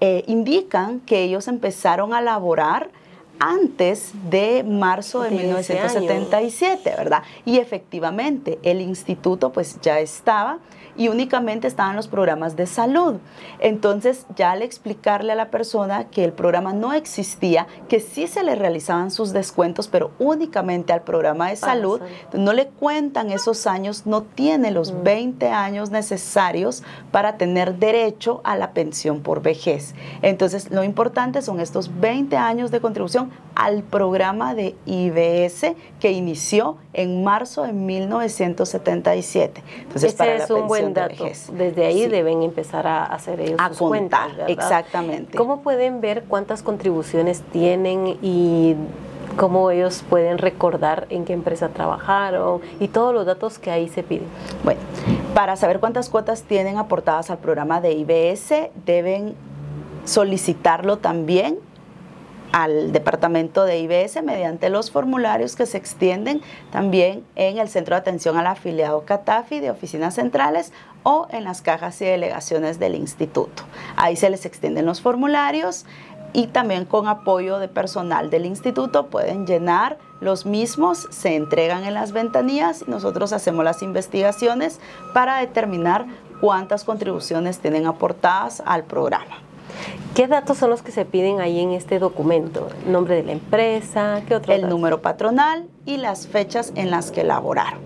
eh, 0.00 0.22
indican 0.26 1.00
que 1.00 1.22
ellos 1.22 1.48
empezaron 1.48 2.14
a 2.14 2.20
laborar 2.20 2.90
antes 3.40 4.12
de 4.30 4.62
marzo 4.62 5.22
de 5.22 5.30
1977, 5.30 6.94
¿verdad? 6.96 7.22
Y 7.44 7.58
efectivamente, 7.58 8.58
el 8.62 8.80
instituto 8.80 9.50
pues 9.50 9.80
ya 9.80 9.98
estaba 9.98 10.58
y 11.00 11.08
únicamente 11.08 11.66
estaban 11.66 11.96
los 11.96 12.08
programas 12.08 12.56
de 12.56 12.66
salud. 12.66 13.14
Entonces, 13.58 14.26
ya 14.36 14.50
al 14.50 14.60
explicarle 14.60 15.32
a 15.32 15.34
la 15.34 15.48
persona 15.48 16.04
que 16.10 16.24
el 16.24 16.34
programa 16.34 16.74
no 16.74 16.92
existía, 16.92 17.66
que 17.88 18.00
sí 18.00 18.26
se 18.26 18.44
le 18.44 18.54
realizaban 18.54 19.10
sus 19.10 19.32
descuentos, 19.32 19.88
pero 19.88 20.10
únicamente 20.18 20.92
al 20.92 21.00
programa 21.00 21.48
de 21.48 21.56
salud, 21.56 22.02
no 22.34 22.52
le 22.52 22.66
cuentan 22.66 23.30
esos 23.30 23.66
años, 23.66 24.04
no 24.04 24.24
tiene 24.24 24.72
los 24.72 25.02
20 25.02 25.48
mm. 25.48 25.52
años 25.54 25.90
necesarios 25.90 26.82
para 27.10 27.38
tener 27.38 27.76
derecho 27.76 28.42
a 28.44 28.54
la 28.58 28.72
pensión 28.72 29.20
por 29.20 29.40
vejez. 29.40 29.94
Entonces, 30.20 30.70
lo 30.70 30.84
importante 30.84 31.40
son 31.40 31.60
estos 31.60 31.98
20 31.98 32.36
años 32.36 32.70
de 32.70 32.82
contribución 32.82 33.30
al 33.54 33.84
programa 33.84 34.54
de 34.54 34.74
IBS 34.84 35.74
que 35.98 36.12
inició 36.12 36.76
en 36.92 37.24
marzo 37.24 37.62
de 37.62 37.72
1977. 37.72 39.62
Entonces, 39.82 40.12
para 40.14 40.34
es 40.34 40.50
un 40.50 40.66
buen 40.66 40.89
dato. 40.94 41.24
Desde 41.52 41.86
ahí 41.86 42.06
deben 42.06 42.42
empezar 42.42 42.86
a 42.86 43.04
hacer 43.04 43.40
ellos 43.40 43.58
a 43.58 43.70
contar, 43.70 44.30
exactamente. 44.48 45.36
¿Cómo 45.36 45.62
pueden 45.62 46.00
ver 46.00 46.24
cuántas 46.24 46.62
contribuciones 46.62 47.42
tienen 47.52 48.18
y 48.22 48.76
cómo 49.36 49.70
ellos 49.70 50.04
pueden 50.08 50.38
recordar 50.38 51.06
en 51.10 51.24
qué 51.24 51.32
empresa 51.32 51.68
trabajaron 51.68 52.60
y 52.80 52.88
todos 52.88 53.14
los 53.14 53.26
datos 53.26 53.58
que 53.58 53.70
ahí 53.70 53.88
se 53.88 54.02
piden? 54.02 54.26
Bueno, 54.64 54.80
para 55.34 55.56
saber 55.56 55.80
cuántas 55.80 56.08
cuotas 56.08 56.42
tienen 56.42 56.78
aportadas 56.78 57.30
al 57.30 57.38
programa 57.38 57.80
de 57.80 57.92
IBS, 57.92 58.70
deben 58.84 59.34
solicitarlo 60.04 60.98
también 60.98 61.58
al 62.52 62.92
departamento 62.92 63.64
de 63.64 63.78
IBS 63.78 64.22
mediante 64.22 64.70
los 64.70 64.90
formularios 64.90 65.56
que 65.56 65.66
se 65.66 65.78
extienden 65.78 66.40
también 66.70 67.24
en 67.36 67.58
el 67.58 67.68
Centro 67.68 67.94
de 67.94 68.00
Atención 68.00 68.36
al 68.36 68.46
Afiliado 68.46 69.04
CATAFI 69.04 69.60
de 69.60 69.70
oficinas 69.70 70.14
centrales 70.14 70.72
o 71.02 71.26
en 71.30 71.44
las 71.44 71.62
cajas 71.62 72.00
y 72.02 72.04
delegaciones 72.04 72.78
del 72.78 72.94
instituto. 72.94 73.62
Ahí 73.96 74.16
se 74.16 74.30
les 74.30 74.44
extienden 74.44 74.86
los 74.86 75.00
formularios 75.00 75.86
y 76.32 76.46
también 76.46 76.84
con 76.84 77.08
apoyo 77.08 77.58
de 77.58 77.68
personal 77.68 78.30
del 78.30 78.46
instituto 78.46 79.06
pueden 79.06 79.46
llenar 79.46 79.98
los 80.20 80.46
mismos, 80.46 81.08
se 81.10 81.34
entregan 81.34 81.84
en 81.84 81.94
las 81.94 82.12
ventanillas 82.12 82.84
y 82.86 82.90
nosotros 82.90 83.32
hacemos 83.32 83.64
las 83.64 83.82
investigaciones 83.82 84.80
para 85.14 85.38
determinar 85.38 86.06
cuántas 86.40 86.84
contribuciones 86.84 87.58
tienen 87.58 87.86
aportadas 87.86 88.62
al 88.64 88.84
programa. 88.84 89.49
¿Qué 90.14 90.26
datos 90.26 90.58
son 90.58 90.70
los 90.70 90.82
que 90.82 90.90
se 90.90 91.04
piden 91.04 91.40
ahí 91.40 91.60
en 91.60 91.70
este 91.70 92.00
documento? 92.00 92.68
¿Nombre 92.84 93.14
de 93.14 93.22
la 93.22 93.32
empresa? 93.32 94.22
¿Qué 94.26 94.34
otro? 94.34 94.52
El 94.52 94.68
número 94.68 95.00
patronal 95.00 95.68
y 95.86 95.98
las 95.98 96.26
fechas 96.26 96.72
en 96.74 96.90
las 96.90 97.12
que 97.12 97.20
elaboraron. 97.20 97.78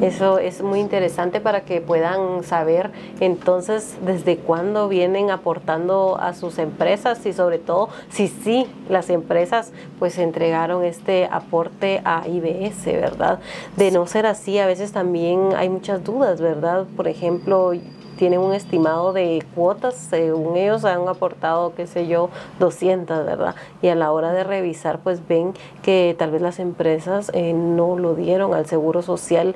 Eso 0.00 0.38
es 0.38 0.62
muy 0.62 0.78
interesante 0.78 1.40
para 1.40 1.62
que 1.62 1.80
puedan 1.80 2.44
saber 2.44 2.92
entonces 3.18 3.96
desde 4.06 4.36
cuándo 4.36 4.88
vienen 4.88 5.30
aportando 5.30 6.16
a 6.20 6.32
sus 6.34 6.58
empresas 6.58 7.26
y 7.26 7.32
sobre 7.32 7.58
todo 7.58 7.88
si 8.08 8.28
sí 8.28 8.68
las 8.88 9.10
empresas 9.10 9.72
pues 9.98 10.18
entregaron 10.18 10.84
este 10.84 11.28
aporte 11.30 12.00
a 12.04 12.22
IBS, 12.28 12.86
¿verdad? 12.86 13.40
De 13.76 13.90
no 13.90 14.06
ser 14.06 14.26
así, 14.26 14.60
a 14.60 14.66
veces 14.66 14.92
también 14.92 15.48
hay 15.56 15.68
muchas 15.68 16.04
dudas, 16.04 16.40
¿verdad? 16.40 16.86
Por 16.96 17.08
ejemplo, 17.08 17.72
tienen 18.18 18.40
un 18.40 18.52
estimado 18.52 19.14
de 19.14 19.42
cuotas, 19.54 19.94
según 19.94 20.56
ellos 20.56 20.84
han 20.84 21.08
aportado, 21.08 21.74
qué 21.74 21.86
sé 21.86 22.06
yo, 22.06 22.28
200, 22.58 23.24
¿verdad? 23.24 23.54
Y 23.80 23.88
a 23.88 23.94
la 23.94 24.12
hora 24.12 24.32
de 24.32 24.44
revisar, 24.44 24.98
pues 24.98 25.26
ven 25.26 25.54
que 25.82 26.14
tal 26.18 26.32
vez 26.32 26.42
las 26.42 26.58
empresas 26.58 27.30
eh, 27.32 27.54
no 27.54 27.96
lo 27.96 28.14
dieron 28.14 28.52
al 28.52 28.66
Seguro 28.66 29.00
Social. 29.00 29.54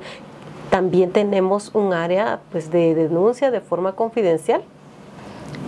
También 0.71 1.11
tenemos 1.11 1.69
un 1.75 1.93
área 1.93 2.39
pues, 2.51 2.71
de 2.71 2.95
denuncia 2.95 3.51
de 3.51 3.61
forma 3.61 3.91
confidencial. 3.91 4.63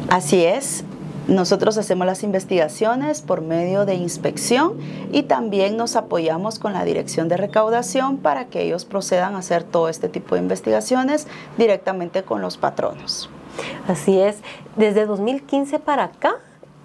Así 0.10 0.44
es, 0.44 0.84
nosotros 1.28 1.78
hacemos 1.78 2.06
las 2.06 2.24
investigaciones 2.24 3.22
por 3.22 3.42
medio 3.42 3.86
de 3.86 3.96
inspección 3.96 4.74
y 5.12 5.24
también 5.24 5.76
nos 5.76 5.96
apoyamos 5.96 6.60
con 6.60 6.74
la 6.74 6.86
dirección 6.86 7.28
de 7.30 7.38
recaudación 7.38 8.18
para 8.18 8.46
que 8.46 8.62
ellos 8.62 8.86
procedan 8.86 9.36
a 9.36 9.40
hacer 9.40 9.64
todo 9.64 9.90
este 9.90 10.08
tipo 10.08 10.36
de 10.36 10.42
investigaciones 10.42 11.28
directamente 11.58 12.24
con 12.24 12.42
los 12.42 12.58
patronos. 12.58 13.30
Así 13.88 14.20
es, 14.20 14.38
desde 14.76 15.06
2015 15.06 15.80
para 15.80 16.04
acá 16.06 16.36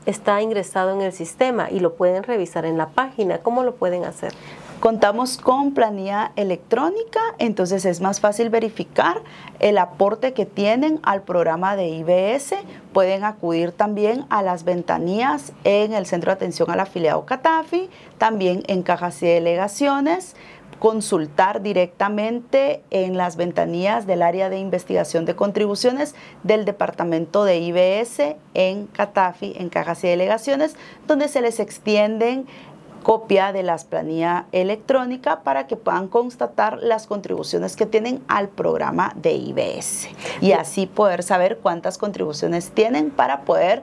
está 0.06 0.40
ingresado 0.40 0.92
en 0.92 1.02
el 1.02 1.12
sistema 1.12 1.70
y 1.70 1.80
lo 1.80 1.94
pueden 1.94 2.22
revisar 2.22 2.64
en 2.64 2.78
la 2.78 2.88
página. 2.88 3.38
¿Cómo 3.38 3.62
lo 3.62 3.74
pueden 3.74 4.04
hacer? 4.04 4.32
Contamos 4.80 5.36
con 5.36 5.74
planilla 5.74 6.32
electrónica, 6.36 7.20
entonces 7.38 7.84
es 7.84 8.00
más 8.00 8.18
fácil 8.18 8.48
verificar 8.48 9.20
el 9.58 9.76
aporte 9.76 10.32
que 10.32 10.46
tienen 10.46 11.00
al 11.02 11.20
programa 11.20 11.76
de 11.76 11.88
IBS. 11.88 12.54
Pueden 12.94 13.24
acudir 13.24 13.72
también 13.72 14.24
a 14.30 14.40
las 14.40 14.64
ventanillas 14.64 15.52
en 15.64 15.92
el 15.92 16.06
Centro 16.06 16.30
de 16.30 16.36
Atención 16.36 16.70
al 16.70 16.80
Afiliado 16.80 17.26
Catafi, 17.26 17.90
también 18.16 18.62
en 18.68 18.82
cajas 18.82 19.22
y 19.22 19.26
delegaciones 19.26 20.34
consultar 20.80 21.60
directamente 21.60 22.82
en 22.90 23.18
las 23.18 23.36
ventanillas 23.36 24.06
del 24.06 24.22
área 24.22 24.48
de 24.48 24.58
investigación 24.58 25.26
de 25.26 25.36
contribuciones 25.36 26.14
del 26.42 26.64
departamento 26.64 27.44
de 27.44 27.58
IBS 27.58 28.36
en 28.54 28.86
Catafi, 28.86 29.52
en 29.56 29.68
cajas 29.68 30.02
y 30.04 30.08
delegaciones, 30.08 30.74
donde 31.06 31.28
se 31.28 31.42
les 31.42 31.60
extienden 31.60 32.46
copia 33.02 33.52
de 33.52 33.62
las 33.62 33.84
planillas 33.84 34.44
electrónica 34.52 35.40
para 35.40 35.66
que 35.66 35.76
puedan 35.76 36.08
constatar 36.08 36.78
las 36.80 37.06
contribuciones 37.06 37.76
que 37.76 37.86
tienen 37.86 38.22
al 38.28 38.48
programa 38.48 39.12
de 39.16 39.32
IBS 39.32 40.08
y 40.40 40.52
así 40.52 40.86
poder 40.86 41.22
saber 41.22 41.58
cuántas 41.58 41.98
contribuciones 41.98 42.70
tienen 42.70 43.10
para 43.10 43.42
poder 43.42 43.82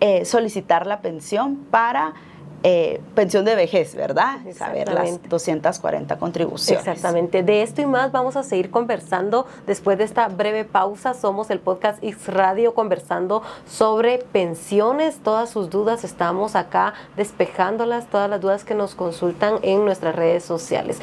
eh, 0.00 0.24
solicitar 0.24 0.86
la 0.86 1.00
pensión 1.00 1.56
para 1.70 2.14
eh, 2.62 3.00
pensión 3.14 3.44
de 3.44 3.54
vejez, 3.54 3.94
¿verdad? 3.94 4.38
Saber 4.54 4.92
las 4.92 5.22
240 5.28 6.18
contribuciones. 6.18 6.86
Exactamente. 6.86 7.42
De 7.42 7.62
esto 7.62 7.82
y 7.82 7.86
más 7.86 8.10
vamos 8.10 8.36
a 8.36 8.42
seguir 8.42 8.70
conversando 8.70 9.46
después 9.66 9.96
de 9.98 10.04
esta 10.04 10.28
breve 10.28 10.64
pausa. 10.64 11.14
Somos 11.14 11.50
el 11.50 11.60
podcast 11.60 12.02
X 12.02 12.26
Radio 12.28 12.74
conversando 12.74 13.42
sobre 13.68 14.18
pensiones. 14.18 15.18
Todas 15.22 15.50
sus 15.50 15.70
dudas 15.70 16.02
estamos 16.02 16.56
acá 16.56 16.94
despejándolas, 17.16 18.06
todas 18.06 18.28
las 18.28 18.40
dudas 18.40 18.64
que 18.64 18.74
nos 18.74 18.94
consultan 18.94 19.58
en 19.62 19.84
nuestras 19.84 20.16
redes 20.16 20.44
sociales. 20.44 21.00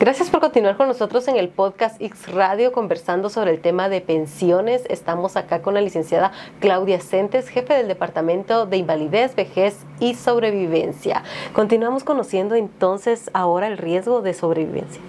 Gracias 0.00 0.30
por 0.30 0.40
continuar 0.40 0.78
con 0.78 0.88
nosotros 0.88 1.28
en 1.28 1.36
el 1.36 1.50
podcast 1.50 2.00
X 2.00 2.32
Radio 2.32 2.72
conversando 2.72 3.28
sobre 3.28 3.50
el 3.50 3.60
tema 3.60 3.90
de 3.90 4.00
pensiones. 4.00 4.80
Estamos 4.88 5.36
acá 5.36 5.60
con 5.60 5.74
la 5.74 5.82
licenciada 5.82 6.32
Claudia 6.58 7.00
Centes, 7.00 7.50
jefe 7.50 7.74
del 7.74 7.86
Departamento 7.86 8.64
de 8.64 8.78
Invalidez, 8.78 9.36
Vejez 9.36 9.76
y 9.98 10.14
Sobrevivencia. 10.14 11.22
Continuamos 11.52 12.02
conociendo 12.02 12.54
entonces 12.54 13.30
ahora 13.34 13.66
el 13.66 13.76
riesgo 13.76 14.22
de 14.22 14.32
sobrevivencia. 14.32 15.02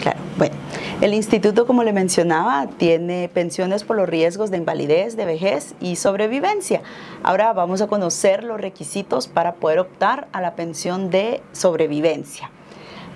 Claro, 0.00 0.20
bueno, 0.38 0.54
el 1.00 1.12
instituto, 1.12 1.66
como 1.66 1.82
le 1.82 1.92
mencionaba, 1.92 2.68
tiene 2.68 3.28
pensiones 3.28 3.82
por 3.82 3.96
los 3.96 4.08
riesgos 4.08 4.52
de 4.52 4.58
invalidez, 4.58 5.16
de 5.16 5.24
vejez 5.24 5.74
y 5.80 5.96
sobrevivencia. 5.96 6.82
Ahora 7.24 7.52
vamos 7.52 7.82
a 7.82 7.88
conocer 7.88 8.44
los 8.44 8.60
requisitos 8.60 9.26
para 9.26 9.54
poder 9.54 9.80
optar 9.80 10.28
a 10.32 10.40
la 10.40 10.54
pensión 10.54 11.10
de 11.10 11.42
sobrevivencia. 11.50 12.52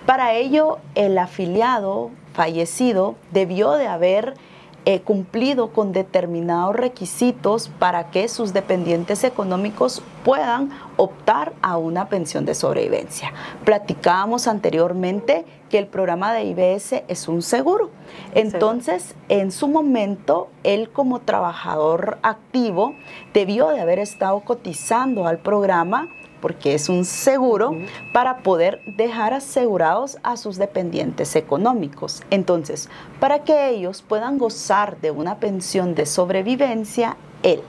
Para 0.07 0.35
ello, 0.35 0.79
el 0.95 1.17
afiliado 1.19 2.11
fallecido 2.33 3.17
debió 3.33 3.73
de 3.73 3.87
haber 3.87 4.35
eh, 4.87 5.03
cumplido 5.03 5.75
con 5.75 5.93
determinados 5.93 6.75
requisitos 6.75 7.69
para 7.79 8.11
que 8.11 8.29
sus 8.29 8.55
dependientes 8.55 9.25
económicos 9.25 10.03
puedan 10.25 10.71
optar 10.97 11.53
a 11.61 11.77
una 11.77 12.09
pensión 12.09 12.47
de 12.47 12.55
sobrevivencia. 12.55 13.35
Platicábamos 13.67 14.49
anteriormente 14.49 15.45
que 15.69 15.77
el 15.77 15.87
programa 15.87 16.33
de 16.33 16.45
IBS 16.45 17.05
es 17.09 17.29
un 17.29 17.43
seguro. 17.43 17.91
Entonces, 18.35 19.15
en 19.29 19.53
su 19.53 19.69
momento, 19.69 20.49
él 20.65 20.89
como 20.91 21.21
trabajador 21.21 22.17
activo 22.23 22.95
debió 23.35 23.69
de 23.69 23.81
haber 23.81 23.99
estado 23.99 24.41
cotizando 24.41 25.27
al 25.27 25.41
programa 25.41 26.09
porque 26.41 26.75
es 26.75 26.89
un 26.89 27.05
seguro 27.05 27.77
para 28.13 28.39
poder 28.39 28.81
dejar 28.87 29.35
asegurados 29.35 30.19
a 30.23 30.37
sus 30.37 30.57
dependientes 30.57 31.37
económicos. 31.37 32.23
Entonces, 32.31 32.89
para 33.19 33.45
que 33.45 33.71
ellos 33.71 34.03
puedan 34.07 34.39
gozar 34.39 35.01
de 35.01 35.11
una 35.11 35.39
pensión 35.39 35.95
de 35.95 36.07
sobrevivencia, 36.07 37.17
él, 37.43 37.63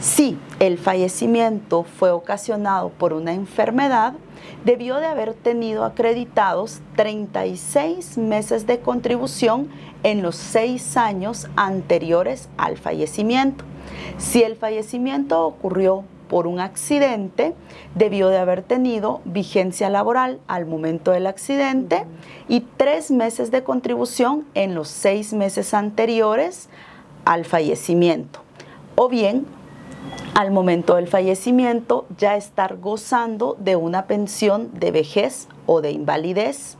si 0.00 0.38
el 0.60 0.78
fallecimiento 0.78 1.82
fue 1.82 2.10
ocasionado 2.10 2.88
por 2.88 3.12
una 3.12 3.34
enfermedad, 3.34 4.14
debió 4.64 4.96
de 4.96 5.06
haber 5.06 5.34
tenido 5.34 5.84
acreditados 5.84 6.80
36 6.96 8.18
meses 8.18 8.66
de 8.66 8.80
contribución 8.80 9.68
en 10.02 10.22
los 10.22 10.36
seis 10.36 10.96
años 10.96 11.48
anteriores 11.56 12.48
al 12.56 12.78
fallecimiento. 12.78 13.64
Si 14.18 14.42
el 14.42 14.56
fallecimiento 14.56 15.46
ocurrió 15.46 16.04
por 16.30 16.46
un 16.46 16.60
accidente 16.60 17.54
debió 17.96 18.28
de 18.28 18.38
haber 18.38 18.62
tenido 18.62 19.20
vigencia 19.24 19.90
laboral 19.90 20.38
al 20.46 20.64
momento 20.64 21.10
del 21.10 21.26
accidente 21.26 22.06
y 22.48 22.60
tres 22.76 23.10
meses 23.10 23.50
de 23.50 23.64
contribución 23.64 24.46
en 24.54 24.76
los 24.76 24.86
seis 24.88 25.32
meses 25.32 25.74
anteriores 25.74 26.68
al 27.24 27.44
fallecimiento. 27.44 28.38
O 28.94 29.08
bien, 29.08 29.44
al 30.34 30.52
momento 30.52 30.94
del 30.94 31.08
fallecimiento 31.08 32.06
ya 32.16 32.36
estar 32.36 32.76
gozando 32.76 33.56
de 33.58 33.74
una 33.74 34.06
pensión 34.06 34.70
de 34.78 34.92
vejez 34.92 35.48
o 35.66 35.80
de 35.80 35.90
invalidez. 35.90 36.76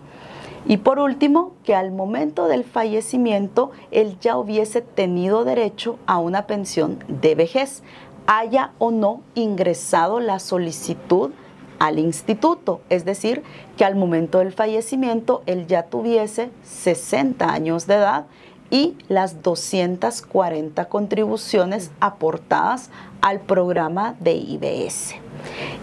Y 0.67 0.77
por 0.77 0.99
último, 0.99 1.55
que 1.65 1.75
al 1.75 1.91
momento 1.91 2.47
del 2.47 2.65
fallecimiento 2.65 3.73
él 3.91 4.17
ya 4.21 4.37
hubiese 4.37 4.83
tenido 4.83 5.45
derecho 5.45 5.99
a 6.07 6.19
una 6.19 6.47
pensión 6.47 7.03
de 7.09 7.35
vejez 7.35 7.83
haya 8.33 8.71
o 8.79 8.93
no 8.93 9.23
ingresado 9.35 10.21
la 10.21 10.39
solicitud 10.39 11.33
al 11.81 11.99
instituto, 11.99 12.81
es 12.89 13.05
decir, 13.05 13.43
que 13.77 13.85
al 13.85 13.97
momento 13.97 14.39
del 14.39 14.53
fallecimiento 14.53 15.43
él 15.47 15.67
ya 15.67 15.83
tuviese 15.83 16.51
60 16.63 17.53
años 17.53 17.89
de 17.89 17.95
edad 17.95 18.27
y 18.71 18.97
las 19.09 19.43
240 19.43 20.85
contribuciones 20.85 21.91
aportadas 21.99 22.91
al 23.21 23.41
programa 23.41 24.15
de 24.21 24.35
IBS. 24.35 25.17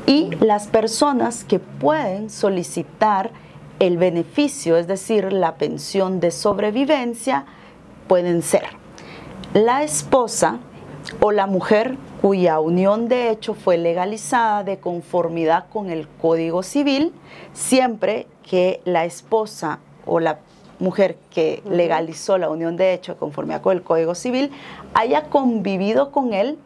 Y 0.05 0.33
las 0.39 0.67
personas 0.67 1.43
que 1.43 1.59
pueden 1.59 2.29
solicitar 2.29 3.31
el 3.79 3.97
beneficio, 3.97 4.77
es 4.77 4.87
decir, 4.87 5.33
la 5.33 5.55
pensión 5.55 6.21
de 6.21 6.31
sobrevivencia, 6.31 7.43
pueden 8.07 8.41
ser 8.41 8.63
la 9.53 9.83
esposa 9.83 10.59
o 11.19 11.31
la 11.31 11.45
mujer 11.45 11.97
cuya 12.27 12.59
unión 12.59 13.07
de 13.07 13.29
hecho 13.29 13.53
fue 13.53 13.77
legalizada 13.77 14.65
de 14.65 14.79
conformidad 14.79 15.67
con 15.71 15.89
el 15.89 16.09
Código 16.09 16.61
Civil, 16.61 17.13
siempre 17.53 18.27
que 18.43 18.81
la 18.83 19.05
esposa 19.05 19.79
o 20.05 20.19
la 20.19 20.39
mujer 20.79 21.15
que 21.33 21.63
legalizó 21.69 22.37
la 22.37 22.49
unión 22.49 22.75
de 22.75 22.93
hecho 22.93 23.13
de 23.13 23.17
conformidad 23.17 23.61
con 23.61 23.77
el 23.77 23.81
Código 23.81 24.13
Civil 24.13 24.51
haya 24.93 25.29
convivido 25.29 26.11
con 26.11 26.33
él 26.33 26.59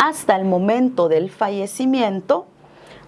hasta 0.00 0.36
el 0.36 0.44
momento 0.44 1.08
del 1.08 1.30
fallecimiento, 1.30 2.44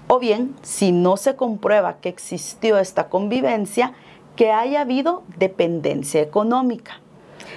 o 0.08 0.18
bien, 0.18 0.56
si 0.62 0.92
no 0.92 1.18
se 1.18 1.36
comprueba 1.36 1.98
que 2.00 2.08
existió 2.08 2.78
esta 2.78 3.10
convivencia, 3.10 3.92
que 4.34 4.50
haya 4.50 4.80
habido 4.80 5.24
dependencia 5.36 6.22
económica. 6.22 7.00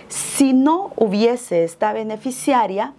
Si 0.09 0.51
no 0.51 0.91
hubiese 0.97 1.63
esta 1.63 1.93
beneficiaria, 1.93 2.93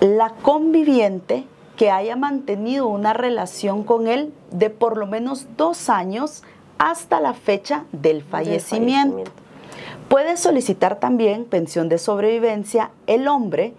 la 0.00 0.30
conviviente 0.30 1.44
que 1.76 1.90
haya 1.90 2.16
mantenido 2.16 2.88
una 2.88 3.12
relación 3.12 3.84
con 3.84 4.08
él 4.08 4.32
de 4.50 4.70
por 4.70 4.96
lo 4.96 5.06
menos 5.06 5.46
dos 5.56 5.88
años 5.88 6.42
hasta 6.78 7.20
la 7.20 7.34
fecha 7.34 7.84
del 7.92 8.22
fallecimiento. 8.22 9.30
Puede 10.08 10.36
solicitar 10.36 10.98
también 10.98 11.44
pensión 11.44 11.88
de 11.88 11.98
sobrevivencia 11.98 12.90
el 13.06 13.28
hombre 13.28 13.74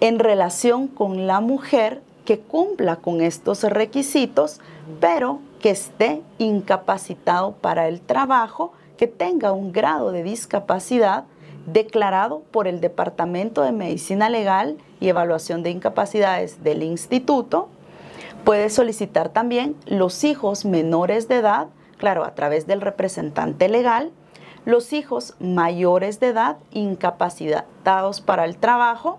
en 0.00 0.18
relación 0.18 0.86
con 0.86 1.26
la 1.26 1.40
mujer 1.40 2.02
que 2.24 2.38
cumpla 2.38 2.96
con 2.96 3.20
estos 3.20 3.64
requisitos, 3.64 4.60
pero 5.00 5.40
que 5.60 5.70
esté 5.70 6.22
incapacitado 6.38 7.52
para 7.52 7.88
el 7.88 8.00
trabajo, 8.00 8.72
que 8.96 9.06
tenga 9.06 9.52
un 9.52 9.72
grado 9.72 10.12
de 10.12 10.22
discapacidad 10.22 11.24
declarado 11.66 12.42
por 12.50 12.66
el 12.66 12.80
Departamento 12.80 13.62
de 13.62 13.72
Medicina 13.72 14.28
Legal 14.28 14.76
y 15.00 15.08
Evaluación 15.08 15.62
de 15.62 15.70
Incapacidades 15.70 16.62
del 16.62 16.82
Instituto. 16.82 17.68
Puede 18.44 18.68
solicitar 18.70 19.30
también 19.30 19.74
los 19.86 20.24
hijos 20.24 20.64
menores 20.64 21.28
de 21.28 21.36
edad, 21.36 21.68
claro, 21.96 22.24
a 22.24 22.34
través 22.34 22.66
del 22.66 22.80
representante 22.80 23.68
legal, 23.68 24.12
los 24.64 24.92
hijos 24.92 25.34
mayores 25.40 26.20
de 26.20 26.28
edad 26.28 26.56
incapacitados 26.72 28.20
para 28.20 28.44
el 28.44 28.56
trabajo, 28.56 29.18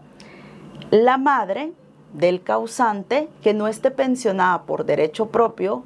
la 0.92 1.18
madre 1.18 1.74
del 2.14 2.42
causante 2.42 3.30
que 3.42 3.54
no 3.54 3.68
esté 3.68 3.92
pensionada 3.92 4.64
por 4.64 4.86
derecho 4.86 5.28
propio 5.28 5.84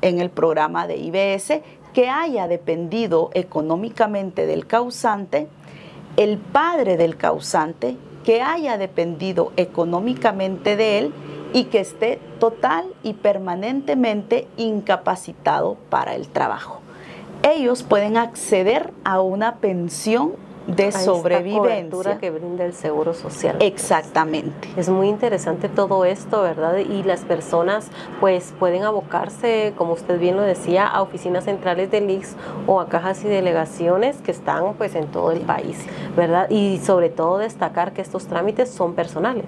en 0.00 0.20
el 0.20 0.30
programa 0.30 0.86
de 0.86 0.96
IBS, 0.96 1.62
que 1.92 2.08
haya 2.08 2.48
dependido 2.48 3.30
económicamente 3.34 4.46
del 4.46 4.66
causante, 4.66 5.48
el 6.16 6.38
padre 6.38 6.96
del 6.96 7.16
causante 7.16 7.96
que 8.24 8.42
haya 8.42 8.78
dependido 8.78 9.52
económicamente 9.56 10.76
de 10.76 10.98
él 10.98 11.12
y 11.52 11.64
que 11.64 11.80
esté 11.80 12.18
total 12.38 12.84
y 13.02 13.14
permanentemente 13.14 14.46
incapacitado 14.56 15.76
para 15.90 16.14
el 16.14 16.28
trabajo. 16.28 16.80
Ellos 17.42 17.82
pueden 17.82 18.16
acceder 18.16 18.92
a 19.04 19.20
una 19.20 19.56
pensión 19.56 20.32
de 20.66 20.92
sobrevivencia. 20.92 22.18
que 22.18 22.30
brinda 22.30 22.64
el 22.64 22.72
Seguro 22.72 23.14
Social. 23.14 23.56
Exactamente. 23.60 24.68
Es 24.76 24.88
muy 24.88 25.08
interesante 25.08 25.68
todo 25.68 26.04
esto, 26.04 26.42
¿verdad? 26.42 26.78
Y 26.78 27.02
las 27.02 27.20
personas 27.20 27.90
pues 28.20 28.52
pueden 28.58 28.84
abocarse, 28.84 29.72
como 29.76 29.92
usted 29.92 30.18
bien 30.18 30.36
lo 30.36 30.42
decía, 30.42 30.86
a 30.86 31.02
oficinas 31.02 31.44
centrales 31.44 31.90
del 31.90 32.10
IX 32.10 32.36
o 32.66 32.80
a 32.80 32.88
cajas 32.88 33.24
y 33.24 33.28
delegaciones 33.28 34.16
que 34.22 34.30
están 34.30 34.74
pues 34.74 34.94
en 34.94 35.06
todo 35.06 35.32
el 35.32 35.40
país, 35.40 35.78
¿verdad? 36.16 36.48
Y 36.50 36.78
sobre 36.78 37.08
todo 37.08 37.38
destacar 37.38 37.92
que 37.92 38.02
estos 38.02 38.26
trámites 38.26 38.70
son 38.70 38.94
personales. 38.94 39.46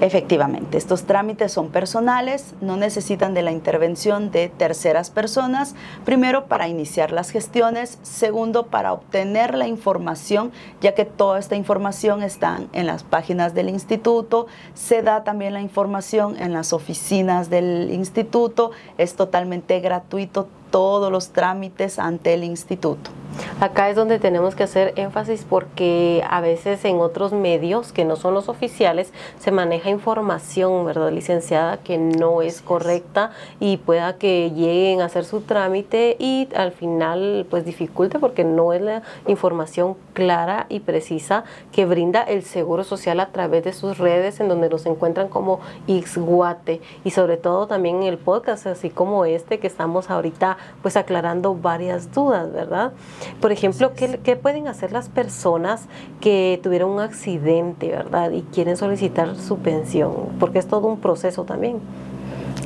Efectivamente, 0.00 0.78
estos 0.78 1.04
trámites 1.04 1.50
son 1.50 1.70
personales, 1.70 2.54
no 2.60 2.76
necesitan 2.76 3.34
de 3.34 3.42
la 3.42 3.50
intervención 3.50 4.30
de 4.30 4.48
terceras 4.48 5.10
personas, 5.10 5.74
primero 6.04 6.46
para 6.46 6.68
iniciar 6.68 7.10
las 7.10 7.30
gestiones, 7.30 7.98
segundo 8.02 8.66
para 8.66 8.92
obtener 8.92 9.56
la 9.56 9.66
información, 9.66 10.52
ya 10.80 10.94
que 10.94 11.04
toda 11.04 11.40
esta 11.40 11.56
información 11.56 12.22
está 12.22 12.60
en 12.72 12.86
las 12.86 13.02
páginas 13.02 13.54
del 13.54 13.68
instituto, 13.68 14.46
se 14.72 15.02
da 15.02 15.24
también 15.24 15.52
la 15.52 15.62
información 15.62 16.40
en 16.40 16.52
las 16.52 16.72
oficinas 16.72 17.50
del 17.50 17.90
instituto, 17.92 18.70
es 18.98 19.16
totalmente 19.16 19.80
gratuito 19.80 20.48
todos 20.70 21.10
los 21.10 21.30
trámites 21.30 21.98
ante 21.98 22.34
el 22.34 22.44
instituto. 22.44 23.10
Acá 23.60 23.90
es 23.90 23.96
donde 23.96 24.18
tenemos 24.18 24.54
que 24.54 24.62
hacer 24.62 24.92
énfasis 24.96 25.44
porque 25.48 26.24
a 26.28 26.40
veces 26.40 26.84
en 26.84 27.00
otros 27.00 27.32
medios 27.32 27.92
que 27.92 28.04
no 28.04 28.16
son 28.16 28.34
los 28.34 28.48
oficiales 28.48 29.12
se 29.38 29.50
maneja 29.50 29.90
información, 29.90 30.84
¿verdad, 30.84 31.12
licenciada, 31.12 31.78
que 31.78 31.98
no 31.98 32.42
es 32.42 32.62
correcta 32.62 33.32
y 33.60 33.78
pueda 33.78 34.16
que 34.16 34.50
lleguen 34.50 35.00
a 35.00 35.06
hacer 35.06 35.24
su 35.24 35.40
trámite 35.40 36.16
y 36.18 36.48
al 36.54 36.72
final 36.72 37.46
pues 37.50 37.64
dificulte 37.64 38.18
porque 38.18 38.44
no 38.44 38.72
es 38.72 38.80
la 38.80 39.02
información 39.26 39.96
clara 40.12 40.66
y 40.68 40.80
precisa 40.80 41.44
que 41.72 41.84
brinda 41.84 42.22
el 42.22 42.42
Seguro 42.42 42.84
Social 42.84 43.20
a 43.20 43.30
través 43.30 43.64
de 43.64 43.72
sus 43.72 43.98
redes 43.98 44.40
en 44.40 44.48
donde 44.48 44.68
nos 44.68 44.86
encuentran 44.86 45.28
como 45.28 45.60
Xguate 45.88 46.80
y 47.04 47.10
sobre 47.10 47.36
todo 47.36 47.66
también 47.66 47.96
en 47.96 48.02
el 48.04 48.18
podcast 48.18 48.66
así 48.66 48.90
como 48.90 49.24
este 49.24 49.58
que 49.58 49.66
estamos 49.66 50.10
ahorita 50.10 50.57
pues 50.82 50.96
aclarando 50.96 51.54
varias 51.54 52.12
dudas, 52.12 52.52
¿verdad? 52.52 52.92
Por 53.40 53.52
ejemplo, 53.52 53.92
¿qué, 53.94 54.36
pueden 54.36 54.68
hacer 54.68 54.92
las 54.92 55.08
personas 55.08 55.86
que 56.20 56.60
tuvieron 56.62 56.90
un 56.90 57.00
accidente, 57.00 57.88
¿verdad? 57.88 58.30
Y 58.30 58.42
quieren 58.42 58.76
solicitar 58.76 59.36
su 59.36 59.58
pensión, 59.58 60.12
porque 60.38 60.58
es 60.58 60.66
todo 60.66 60.88
un 60.88 61.00
proceso 61.00 61.44
también. 61.44 61.80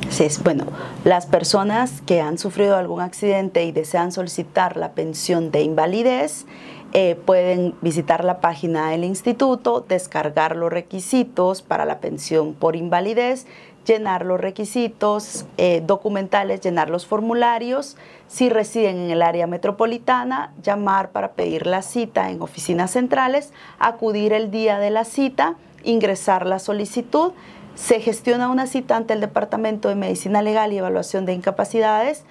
Sí, 0.09 0.27
bueno, 0.43 0.65
las 1.05 1.25
personas 1.25 2.01
que 2.05 2.21
han 2.21 2.37
sufrido 2.37 2.77
algún 2.77 3.01
accidente 3.01 3.63
y 3.63 3.71
desean 3.71 4.11
solicitar 4.11 4.77
la 4.77 4.91
pensión 4.91 5.49
de 5.49 5.61
invalidez, 5.61 6.45
eh, 6.93 7.15
pueden 7.25 7.73
visitar 7.81 8.23
la 8.23 8.39
página 8.39 8.91
del 8.91 9.03
instituto, 9.03 9.83
descargar 9.87 10.55
los 10.55 10.71
requisitos 10.71 11.61
para 11.61 11.85
la 11.85 11.99
pensión 11.99 12.53
por 12.53 12.75
invalidez 12.75 13.45
llenar 13.85 14.25
los 14.25 14.39
requisitos 14.39 15.45
eh, 15.57 15.81
documentales, 15.85 16.61
llenar 16.61 16.89
los 16.89 17.05
formularios. 17.05 17.97
Si 18.27 18.49
residen 18.49 18.97
en 18.97 19.11
el 19.11 19.21
área 19.21 19.47
metropolitana, 19.47 20.53
llamar 20.61 21.11
para 21.11 21.33
pedir 21.33 21.67
la 21.67 21.81
cita 21.81 22.29
en 22.29 22.41
oficinas 22.41 22.91
centrales, 22.91 23.51
acudir 23.79 24.33
el 24.33 24.51
día 24.51 24.79
de 24.79 24.89
la 24.89 25.05
cita, 25.05 25.55
ingresar 25.83 26.45
la 26.45 26.59
solicitud. 26.59 27.33
Se 27.75 27.99
gestiona 27.99 28.49
una 28.49 28.67
cita 28.67 28.95
ante 28.95 29.13
el 29.13 29.21
Departamento 29.21 29.89
de 29.89 29.95
Medicina 29.95 30.41
Legal 30.41 30.73
y 30.73 30.77
Evaluación 30.77 31.25
de 31.25 31.33
Incapacidades, 31.33 32.23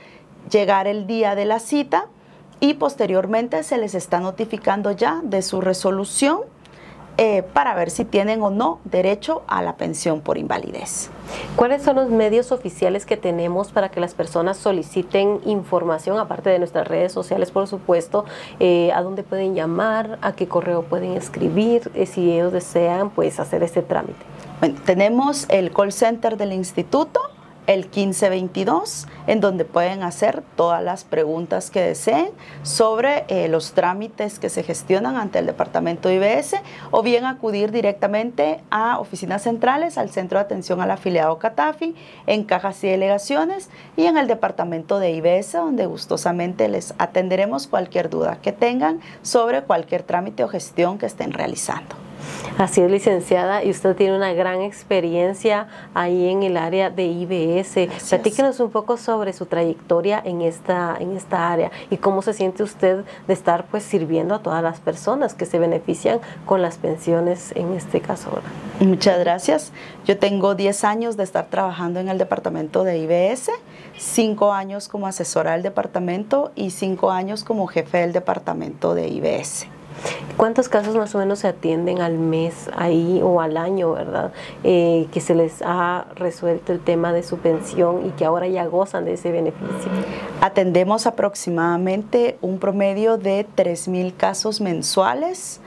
llegar 0.51 0.87
el 0.87 1.07
día 1.07 1.35
de 1.35 1.45
la 1.45 1.59
cita 1.59 2.07
y 2.63 2.75
posteriormente 2.75 3.65
se 3.65 3.77
les 3.77 3.97
está 3.97 4.21
notificando 4.21 4.93
ya 4.93 5.21
de 5.25 5.43
su 5.43 5.61
resolución 5.61 6.43
eh, 7.19 7.43
para 7.43 7.75
ver 7.75 7.91
si 7.91 8.05
tienen 8.05 8.41
o 8.41 8.51
no 8.51 8.79
derecho 8.85 9.43
a 9.49 9.63
la 9.63 9.77
pensión 9.77 10.21
por 10.21 10.39
invalidez. 10.39 11.11
¿Cuáles 11.57 11.83
son 11.83 11.97
los 11.97 12.09
medios 12.09 12.53
oficiales 12.53 13.05
que 13.05 13.17
tenemos 13.17 13.73
para 13.73 13.91
que 13.91 13.99
las 13.99 14.15
personas 14.15 14.59
soliciten 14.59 15.41
información, 15.45 16.21
aparte 16.21 16.51
de 16.51 16.61
nuestras 16.61 16.87
redes 16.87 17.11
sociales, 17.11 17.51
por 17.51 17.67
supuesto? 17.67 18.27
Eh, 18.61 18.93
¿A 18.95 19.03
dónde 19.03 19.25
pueden 19.25 19.57
llamar? 19.57 20.21
¿A 20.23 20.33
qué 20.33 20.47
correo 20.47 20.85
pueden 20.85 21.17
escribir? 21.17 21.91
Eh, 21.95 22.07
si 22.07 22.31
ellos 22.31 22.53
desean, 22.53 23.11
pues 23.11 23.41
hacer 23.41 23.65
este 23.65 23.83
trámite. 23.83 24.25
Bueno, 24.61 24.79
tenemos 24.87 25.47
el 25.49 25.73
call 25.73 25.93
center 25.93 26.37
del 26.37 26.53
instituto 26.53 27.21
el 27.67 27.85
1522, 27.85 29.07
en 29.27 29.41
donde 29.41 29.65
pueden 29.65 30.03
hacer 30.03 30.43
todas 30.57 30.83
las 30.83 31.05
preguntas 31.05 31.71
que 31.71 31.81
deseen 31.81 32.31
sobre 32.63 33.25
eh, 33.29 33.49
los 33.49 33.73
trámites 33.73 34.39
que 34.39 34.49
se 34.49 34.63
gestionan 34.63 35.17
ante 35.17 35.39
el 35.39 35.47
departamento 35.47 36.09
de 36.09 36.17
IBS 36.17 36.57
o 36.91 37.03
bien 37.03 37.25
acudir 37.25 37.71
directamente 37.71 38.61
a 38.71 38.99
oficinas 38.99 39.43
centrales, 39.43 39.99
al 39.99 40.11
Centro 40.11 40.39
de 40.39 40.45
Atención 40.45 40.81
al 40.81 40.91
Afiliado 40.91 41.39
Catafi, 41.39 41.95
en 42.27 42.45
cajas 42.45 42.83
y 42.85 42.89
delegaciones 42.89 43.71
y 43.97 44.07
en 44.07 44.17
el 44.17 44.27
departamento 44.27 44.99
de 44.99 45.13
IBS, 45.13 45.53
donde 45.53 45.87
gustosamente 45.87 46.69
les 46.69 46.95
atenderemos 46.99 47.67
cualquier 47.67 48.11
duda 48.11 48.39
que 48.43 48.53
tengan 48.53 49.01
sobre 49.23 49.63
cualquier 49.63 50.03
trámite 50.03 50.45
o 50.45 50.49
gestión 50.49 50.99
que 50.99 51.07
estén 51.07 51.33
realizando. 51.33 52.12
Así 52.59 52.81
es, 52.81 52.91
licenciada, 52.91 53.65
y 53.65 53.71
usted 53.71 53.97
tiene 53.97 54.17
una 54.17 54.33
gran 54.33 54.61
experiencia 54.61 55.69
ahí 55.95 56.29
en 56.29 56.43
el 56.43 56.57
área 56.57 56.91
de 56.91 57.05
IBS. 57.05 57.89
Platíquenos 58.09 58.61
un 58.61 58.71
poco 58.71 58.97
sobre 58.97 59.33
su 59.33 59.47
trayectoria 59.47 60.21
en 60.25 60.43
esta, 60.43 60.97
en 60.99 61.17
esta 61.17 61.51
área 61.51 61.71
y 61.91 61.97
cómo 61.97 62.23
se 62.23 62.33
siente 62.35 62.63
usted 62.63 63.05
de 63.27 63.33
estar 63.33 63.67
pues 63.67 63.83
sirviendo 63.83 64.35
a 64.35 64.43
todas 64.43 64.63
las 64.63 64.81
personas 64.81 65.35
que 65.35 65.47
se 65.47 65.59
benefician 65.59 66.21
con 66.47 66.63
las 66.63 66.79
pensiones 66.79 67.53
en 67.57 67.73
este 67.73 68.01
caso. 68.01 68.31
Muchas 68.81 69.19
gracias. 69.19 69.73
Yo 70.05 70.19
tengo 70.19 70.55
10 70.55 70.85
años 70.85 71.17
de 71.17 71.25
estar 71.25 71.47
trabajando 71.47 72.01
en 72.01 72.09
el 72.09 72.19
departamento 72.19 72.85
de 72.85 72.99
IBS, 72.99 73.51
5 73.99 74.53
años 74.53 74.89
como 74.89 75.07
asesora 75.07 75.53
del 75.53 75.63
departamento 75.63 76.53
y 76.55 76.71
5 76.71 77.11
años 77.11 77.45
como 77.45 77.67
jefe 77.67 77.99
del 77.99 78.13
departamento 78.13 78.95
de 78.95 79.09
IBS. 79.09 79.67
¿Cuántos 80.37 80.69
casos 80.69 80.97
más 80.97 81.15
o 81.15 81.19
menos 81.19 81.41
se 81.41 81.49
atienden 81.49 82.01
al 82.01 82.19
mes 82.19 82.69
ahí 82.77 83.21
o 83.23 83.41
al 83.41 83.57
año, 83.57 83.93
verdad? 83.93 84.33
Eh, 84.65 85.07
que 85.13 85.21
se 85.21 85.35
les 85.35 85.63
ha 85.63 86.07
resuelto 86.17 86.73
el 86.73 86.81
tema 86.81 87.13
de 87.13 87.23
su 87.23 87.39
pensión 87.39 88.07
y 88.07 88.11
que 88.11 88.25
ahora 88.25 88.49
ya 88.49 88.67
gozan 88.67 89.05
de 89.05 89.15
ese 89.15 89.31
beneficio. 89.31 89.91
Atendemos 90.41 91.07
aproximadamente 91.07 92.39
un 92.41 92.59
promedio 92.59 93.19
de 93.19 93.47
3.000 93.57 94.17
casos 94.17 94.61
mensuales, 94.61 95.61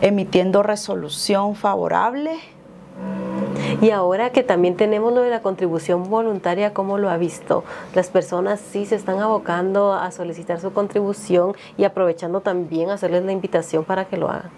emitiendo 0.00 0.62
resolución 0.62 1.54
favorable 1.54 2.38
y 3.80 3.90
ahora 3.90 4.30
que 4.30 4.42
también 4.42 4.76
tenemos 4.76 5.12
lo 5.12 5.20
de 5.20 5.30
la 5.30 5.40
contribución 5.40 6.10
voluntaria, 6.10 6.74
¿cómo 6.74 6.98
lo 6.98 7.10
ha 7.10 7.16
visto? 7.16 7.62
Las 7.94 8.08
personas 8.08 8.60
sí 8.60 8.86
se 8.86 8.96
están 8.96 9.20
abocando 9.20 9.92
a 9.92 10.10
solicitar 10.10 10.60
su 10.60 10.72
contribución 10.72 11.54
y 11.76 11.84
aprovechando 11.84 12.40
también 12.40 12.90
hacerles 12.90 13.24
la 13.24 13.32
invitación 13.32 13.84
para 13.84 14.06
que 14.06 14.16
lo 14.16 14.28
hagan. 14.28 14.50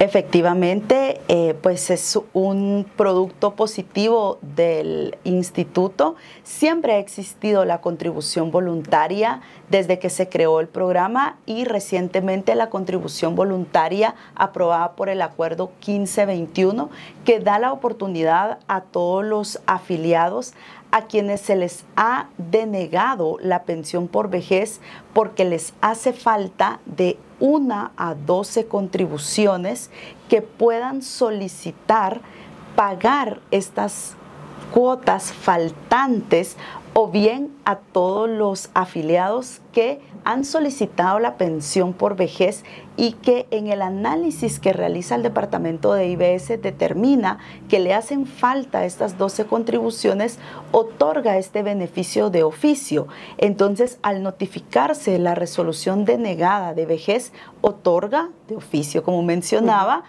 Efectivamente, 0.00 1.20
eh, 1.26 1.56
pues 1.60 1.90
es 1.90 2.20
un 2.32 2.86
producto 2.96 3.56
positivo 3.56 4.38
del 4.42 5.16
instituto. 5.24 6.14
Siempre 6.44 6.92
ha 6.92 6.98
existido 6.98 7.64
la 7.64 7.80
contribución 7.80 8.52
voluntaria 8.52 9.40
desde 9.70 9.98
que 9.98 10.08
se 10.08 10.28
creó 10.28 10.60
el 10.60 10.68
programa 10.68 11.38
y 11.46 11.64
recientemente 11.64 12.54
la 12.54 12.70
contribución 12.70 13.34
voluntaria 13.34 14.14
aprobada 14.36 14.92
por 14.92 15.08
el 15.08 15.20
acuerdo 15.20 15.72
1521 15.84 16.90
que 17.24 17.40
da 17.40 17.58
la 17.58 17.72
oportunidad 17.72 18.60
a 18.68 18.82
todos 18.82 19.24
los 19.24 19.60
afiliados 19.66 20.54
a 20.90 21.02
quienes 21.02 21.40
se 21.40 21.56
les 21.56 21.84
ha 21.96 22.28
denegado 22.38 23.36
la 23.40 23.64
pensión 23.64 24.08
por 24.08 24.30
vejez 24.30 24.80
porque 25.12 25.44
les 25.44 25.74
hace 25.80 26.12
falta 26.12 26.80
de 26.86 27.18
una 27.40 27.92
a 27.96 28.14
12 28.14 28.66
contribuciones 28.66 29.90
que 30.28 30.42
puedan 30.42 31.02
solicitar 31.02 32.20
pagar 32.74 33.40
estas 33.50 34.17
cuotas 34.72 35.32
faltantes 35.32 36.56
o 36.94 37.08
bien 37.08 37.54
a 37.64 37.76
todos 37.76 38.28
los 38.28 38.70
afiliados 38.74 39.60
que 39.72 40.00
han 40.24 40.44
solicitado 40.44 41.20
la 41.20 41.36
pensión 41.36 41.92
por 41.92 42.16
vejez 42.16 42.64
y 42.96 43.12
que 43.12 43.46
en 43.52 43.68
el 43.68 43.82
análisis 43.82 44.58
que 44.58 44.72
realiza 44.72 45.14
el 45.14 45.22
departamento 45.22 45.92
de 45.92 46.08
IBS 46.08 46.60
determina 46.60 47.38
que 47.68 47.78
le 47.78 47.94
hacen 47.94 48.26
falta 48.26 48.84
estas 48.84 49.16
12 49.16 49.46
contribuciones, 49.46 50.40
otorga 50.72 51.38
este 51.38 51.62
beneficio 51.62 52.30
de 52.30 52.42
oficio. 52.42 53.06
Entonces, 53.36 53.98
al 54.02 54.24
notificarse 54.24 55.18
la 55.18 55.36
resolución 55.36 56.04
denegada 56.04 56.74
de 56.74 56.84
vejez, 56.84 57.32
otorga 57.60 58.30
de 58.48 58.56
oficio, 58.56 59.04
como 59.04 59.22
mencionaba, 59.22 60.02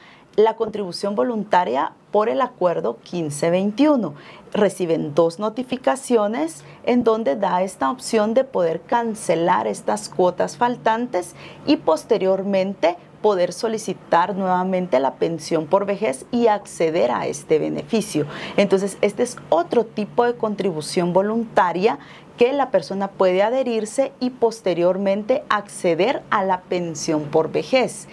la 0.44 0.56
contribución 0.56 1.16
voluntaria 1.16 1.92
por 2.12 2.30
el 2.30 2.42
acuerdo 2.42 2.98
1521. 3.12 4.14
Reciben 4.54 5.14
dos 5.14 5.38
notificaciones 5.38 6.64
en 6.86 7.04
donde 7.04 7.36
da 7.36 7.62
esta 7.62 7.92
opción 7.92 8.34
de 8.34 8.46
poder 8.46 8.82
cancelar 8.82 9.68
estas 9.68 10.08
cuotas 10.08 10.56
faltantes 10.56 11.36
y 11.66 11.78
posteriormente 11.78 12.96
poder 13.22 13.52
solicitar 13.52 14.34
nuevamente 14.34 14.98
la 15.02 15.16
pensión 15.16 15.66
por 15.66 15.86
vejez 15.86 16.26
y 16.32 16.48
acceder 16.48 17.12
a 17.12 17.28
este 17.28 17.60
beneficio. 17.60 18.26
Entonces, 18.56 18.98
este 19.02 19.24
es 19.24 19.36
otro 19.50 19.86
tipo 19.86 20.24
de 20.24 20.36
contribución 20.36 21.12
voluntaria 21.12 22.00
que 22.40 22.54
la 22.54 22.72
persona 22.72 23.10
puede 23.10 23.44
adherirse 23.44 24.14
y 24.22 24.30
posteriormente 24.30 25.44
acceder 25.50 26.24
a 26.30 26.46
la 26.46 26.62
pensión 26.62 27.24
por 27.26 27.52
vejez. 27.52 28.08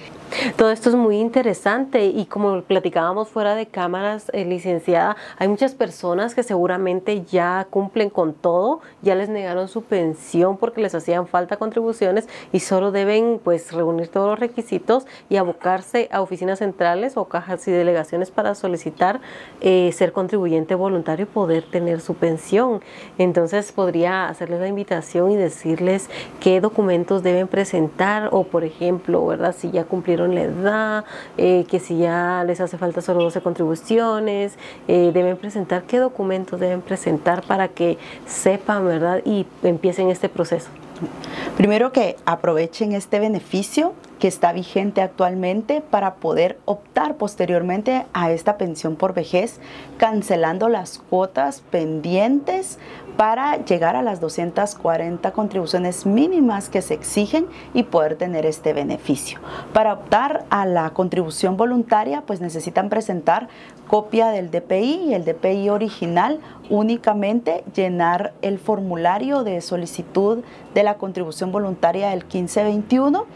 Todo 0.57 0.71
esto 0.71 0.89
es 0.89 0.97
muy 0.97 1.19
interesante 1.19 2.07
y 2.07 2.27
como 2.27 2.61
platicábamos 2.63 3.29
fuera 3.29 3.55
de 3.55 3.67
cámaras, 3.67 4.29
eh, 4.33 4.45
licenciada, 4.45 5.17
hay 5.39 5.47
muchas 5.47 5.75
personas 5.75 6.35
que 6.35 6.43
seguramente 6.43 7.23
ya 7.25 7.69
cumplen 7.71 8.11
con 8.11 8.35
todo, 8.35 8.81
ya 9.03 9.15
les 9.15 9.29
negaron 9.29 9.69
su 9.69 9.83
pensión 9.83 10.57
porque 10.57 10.81
les 10.81 10.95
hacían 10.95 11.29
falta 11.29 11.57
contribuciones 11.57 12.29
y 12.53 12.61
solo 12.61 12.91
deben 12.91 13.41
pues 13.43 13.73
reunir 13.73 14.09
todos 14.09 14.29
los 14.31 14.41
requisitos 14.41 15.07
y 15.29 15.37
abocarse 15.37 16.09
a 16.11 16.21
oficinas 16.21 16.59
centrales 16.59 17.17
o 17.17 17.27
cajas 17.27 17.67
y 17.69 17.71
delegaciones 17.71 18.33
para 18.33 18.57
solicitar 18.57 19.21
eh, 19.61 19.91
ser 19.93 20.13
contribuyente 20.13 20.75
voluntario 20.75 21.25
y 21.25 21.33
poder 21.33 21.63
tener 21.71 22.01
su 22.01 22.15
pensión. 22.15 22.83
Entonces 23.17 23.71
podría 23.71 24.16
hacerles 24.25 24.61
la 24.61 24.69
invitación 24.69 25.31
y 25.31 25.37
decirles 25.37 26.09
qué 26.41 26.61
documentos 26.61 27.23
deben 27.23 27.47
presentar 27.47 28.31
o, 28.33 28.45
por 28.45 28.65
ejemplo, 28.65 29.25
¿verdad? 29.27 29.55
Si 29.57 29.71
ya 29.71 29.85
cumplieron 29.85 30.35
la 30.35 30.43
edad, 30.43 31.05
eh, 31.37 31.67
que 31.69 31.79
si 31.79 31.99
ya 31.99 32.43
les 32.47 32.61
hace 32.61 32.79
falta 32.79 33.03
solo 33.03 33.23
12 33.23 33.43
contribuciones, 33.43 34.59
eh, 34.89 35.11
deben 35.13 35.37
presentar 35.37 35.83
qué 35.85 35.99
documentos 35.99 36.59
deben 36.59 36.81
presentar 36.81 37.43
para 37.47 37.69
que 37.69 37.99
sepan, 38.27 38.87
¿verdad? 38.87 39.21
Y 39.25 39.47
empiecen 39.63 40.11
este 40.11 40.29
proceso. 40.29 40.71
Primero 41.57 41.93
que 41.93 42.17
aprovechen 42.25 42.93
este 42.93 43.21
beneficio 43.21 43.93
que 44.19 44.29
está 44.29 44.53
vigente 44.53 45.03
actualmente 45.03 45.81
para 45.81 46.15
poder 46.15 46.59
optar 46.65 47.17
posteriormente 47.17 48.07
a 48.13 48.31
esta 48.31 48.57
pensión 48.57 48.97
por 48.97 49.15
vejez, 49.15 49.61
cancelando 49.99 50.69
las 50.69 50.99
cuotas 50.99 51.63
pendientes 51.71 52.79
para 53.17 53.65
llegar 53.65 53.97
a 53.97 54.03
las 54.03 54.21
240 54.21 55.31
contribuciones 55.33 56.07
mínimas 56.07 56.69
que 56.69 56.83
se 56.83 56.95
exigen 56.95 57.47
y 57.73 57.85
poder 57.85 58.17
tener 58.17 58.45
este 58.47 58.73
beneficio. 58.73 59.39
Para 59.73 59.95
optar 59.95 60.45
a 60.51 60.67
la 60.67 60.91
contribución 60.91 61.57
voluntaria, 61.57 62.23
pues 62.23 62.41
necesitan 62.41 62.89
presentar 62.89 63.49
copia 63.87 64.29
del 64.29 64.51
DPI 64.51 65.09
y 65.09 65.15
el 65.15 65.25
DPI 65.25 65.71
original, 65.71 66.41
únicamente 66.69 67.65
llenar 67.75 68.33
el 68.43 68.59
formulario 68.59 69.45
de 69.45 69.61
solicitud 69.61 70.43
de 70.75 70.83
la 70.83 70.95
contribución 70.95 71.53
voluntaria 71.53 72.11
del 72.11 72.21
1521 72.21 73.27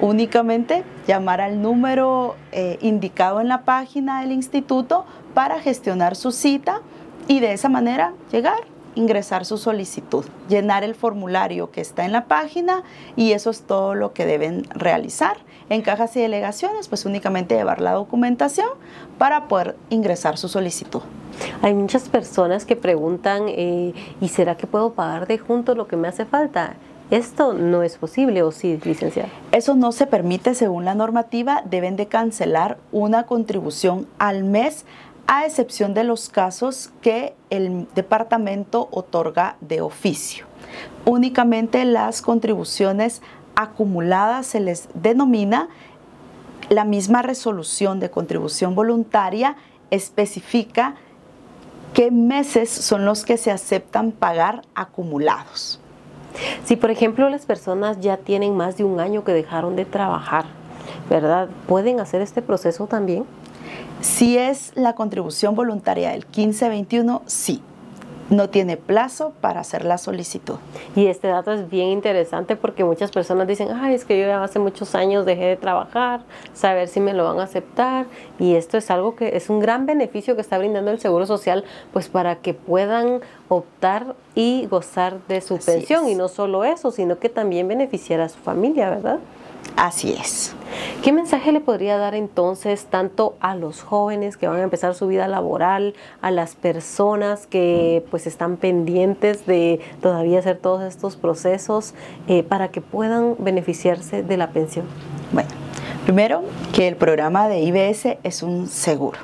únicamente 0.00 0.84
llamar 1.06 1.40
al 1.40 1.62
número 1.62 2.36
eh, 2.52 2.78
indicado 2.80 3.40
en 3.40 3.48
la 3.48 3.62
página 3.62 4.20
del 4.20 4.32
instituto 4.32 5.04
para 5.34 5.60
gestionar 5.60 6.16
su 6.16 6.32
cita 6.32 6.80
y 7.28 7.40
de 7.40 7.52
esa 7.52 7.68
manera 7.68 8.12
llegar, 8.30 8.58
ingresar 8.94 9.44
su 9.44 9.58
solicitud, 9.58 10.24
llenar 10.48 10.84
el 10.84 10.94
formulario 10.94 11.70
que 11.70 11.80
está 11.80 12.04
en 12.04 12.12
la 12.12 12.26
página 12.26 12.82
y 13.16 13.32
eso 13.32 13.50
es 13.50 13.62
todo 13.62 13.94
lo 13.94 14.12
que 14.12 14.26
deben 14.26 14.64
realizar. 14.70 15.36
En 15.68 15.82
cajas 15.82 16.16
y 16.16 16.20
delegaciones, 16.20 16.86
pues 16.86 17.04
únicamente 17.06 17.56
llevar 17.56 17.80
la 17.80 17.92
documentación 17.92 18.68
para 19.18 19.48
poder 19.48 19.76
ingresar 19.90 20.38
su 20.38 20.48
solicitud. 20.48 21.02
Hay 21.60 21.74
muchas 21.74 22.08
personas 22.08 22.64
que 22.64 22.76
preguntan, 22.76 23.46
eh, 23.48 23.92
¿y 24.20 24.28
será 24.28 24.56
que 24.56 24.68
puedo 24.68 24.92
pagar 24.92 25.26
de 25.26 25.38
junto 25.38 25.74
lo 25.74 25.88
que 25.88 25.96
me 25.96 26.06
hace 26.06 26.24
falta? 26.24 26.76
Esto 27.10 27.52
no 27.52 27.84
es 27.84 27.98
posible, 27.98 28.42
¿o 28.42 28.50
sí, 28.50 28.80
licenciada? 28.84 29.28
Eso 29.52 29.76
no 29.76 29.92
se 29.92 30.08
permite 30.08 30.54
según 30.54 30.84
la 30.84 30.96
normativa. 30.96 31.62
Deben 31.64 31.94
de 31.94 32.06
cancelar 32.06 32.78
una 32.90 33.26
contribución 33.26 34.08
al 34.18 34.42
mes, 34.42 34.84
a 35.28 35.46
excepción 35.46 35.94
de 35.94 36.02
los 36.02 36.28
casos 36.28 36.90
que 37.02 37.34
el 37.50 37.86
departamento 37.94 38.88
otorga 38.90 39.56
de 39.60 39.80
oficio. 39.80 40.46
Únicamente 41.04 41.84
las 41.84 42.22
contribuciones 42.22 43.22
acumuladas 43.54 44.46
se 44.46 44.60
les 44.60 44.88
denomina 44.94 45.68
la 46.68 46.84
misma 46.84 47.22
resolución 47.22 48.00
de 48.00 48.10
contribución 48.10 48.74
voluntaria 48.74 49.56
especifica 49.90 50.96
qué 51.94 52.10
meses 52.10 52.68
son 52.68 53.04
los 53.04 53.24
que 53.24 53.36
se 53.36 53.52
aceptan 53.52 54.10
pagar 54.10 54.62
acumulados. 54.74 55.80
Si 56.64 56.76
por 56.76 56.90
ejemplo 56.90 57.28
las 57.28 57.46
personas 57.46 58.00
ya 58.00 58.16
tienen 58.16 58.56
más 58.56 58.76
de 58.76 58.84
un 58.84 59.00
año 59.00 59.24
que 59.24 59.32
dejaron 59.32 59.76
de 59.76 59.84
trabajar, 59.84 60.44
¿verdad? 61.08 61.48
¿Pueden 61.66 62.00
hacer 62.00 62.20
este 62.20 62.42
proceso 62.42 62.86
también? 62.86 63.24
Si 64.00 64.36
es 64.36 64.72
la 64.74 64.94
contribución 64.94 65.54
voluntaria 65.54 66.10
del 66.10 66.24
1521, 66.26 67.22
sí 67.26 67.62
no 68.30 68.50
tiene 68.50 68.76
plazo 68.76 69.32
para 69.40 69.60
hacer 69.60 69.84
la 69.84 69.98
solicitud. 69.98 70.56
Y 70.94 71.06
este 71.06 71.28
dato 71.28 71.52
es 71.52 71.68
bien 71.70 71.88
interesante 71.88 72.56
porque 72.56 72.84
muchas 72.84 73.10
personas 73.10 73.46
dicen, 73.46 73.68
ay, 73.72 73.94
es 73.94 74.04
que 74.04 74.18
yo 74.18 74.26
ya 74.26 74.42
hace 74.42 74.58
muchos 74.58 74.94
años 74.94 75.26
dejé 75.26 75.44
de 75.44 75.56
trabajar, 75.56 76.20
saber 76.54 76.88
si 76.88 77.00
me 77.00 77.14
lo 77.14 77.24
van 77.24 77.40
a 77.40 77.44
aceptar. 77.44 78.06
Y 78.38 78.54
esto 78.54 78.78
es 78.78 78.90
algo 78.90 79.14
que 79.14 79.36
es 79.36 79.48
un 79.50 79.60
gran 79.60 79.86
beneficio 79.86 80.34
que 80.34 80.40
está 80.40 80.58
brindando 80.58 80.90
el 80.90 80.98
Seguro 80.98 81.26
Social, 81.26 81.64
pues 81.92 82.08
para 82.08 82.36
que 82.36 82.54
puedan 82.54 83.20
optar 83.48 84.16
y 84.34 84.66
gozar 84.66 85.18
de 85.28 85.40
su 85.40 85.58
pensión. 85.58 86.08
Y 86.08 86.14
no 86.14 86.28
solo 86.28 86.64
eso, 86.64 86.90
sino 86.90 87.18
que 87.18 87.28
también 87.28 87.68
beneficiar 87.68 88.20
a 88.20 88.28
su 88.28 88.38
familia, 88.38 88.90
¿verdad? 88.90 89.18
Así 89.76 90.12
es. 90.12 90.54
¿Qué 91.02 91.12
mensaje 91.12 91.52
le 91.52 91.60
podría 91.60 91.98
dar 91.98 92.14
entonces 92.14 92.86
tanto 92.86 93.36
a 93.40 93.54
los 93.54 93.82
jóvenes 93.82 94.36
que 94.36 94.48
van 94.48 94.60
a 94.60 94.62
empezar 94.62 94.94
su 94.94 95.06
vida 95.06 95.28
laboral, 95.28 95.94
a 96.22 96.30
las 96.30 96.54
personas 96.56 97.46
que 97.46 98.04
pues 98.10 98.26
están 98.26 98.56
pendientes 98.56 99.46
de 99.46 99.80
todavía 100.00 100.38
hacer 100.38 100.56
todos 100.56 100.82
estos 100.82 101.16
procesos 101.16 101.94
eh, 102.26 102.42
para 102.42 102.68
que 102.68 102.80
puedan 102.80 103.36
beneficiarse 103.38 104.22
de 104.22 104.36
la 104.36 104.50
pensión? 104.50 104.86
Bueno, 105.32 105.50
primero 106.04 106.42
que 106.72 106.88
el 106.88 106.96
programa 106.96 107.46
de 107.48 107.60
IBS 107.60 108.18
es 108.22 108.42
un 108.42 108.68
seguro. 108.68 109.18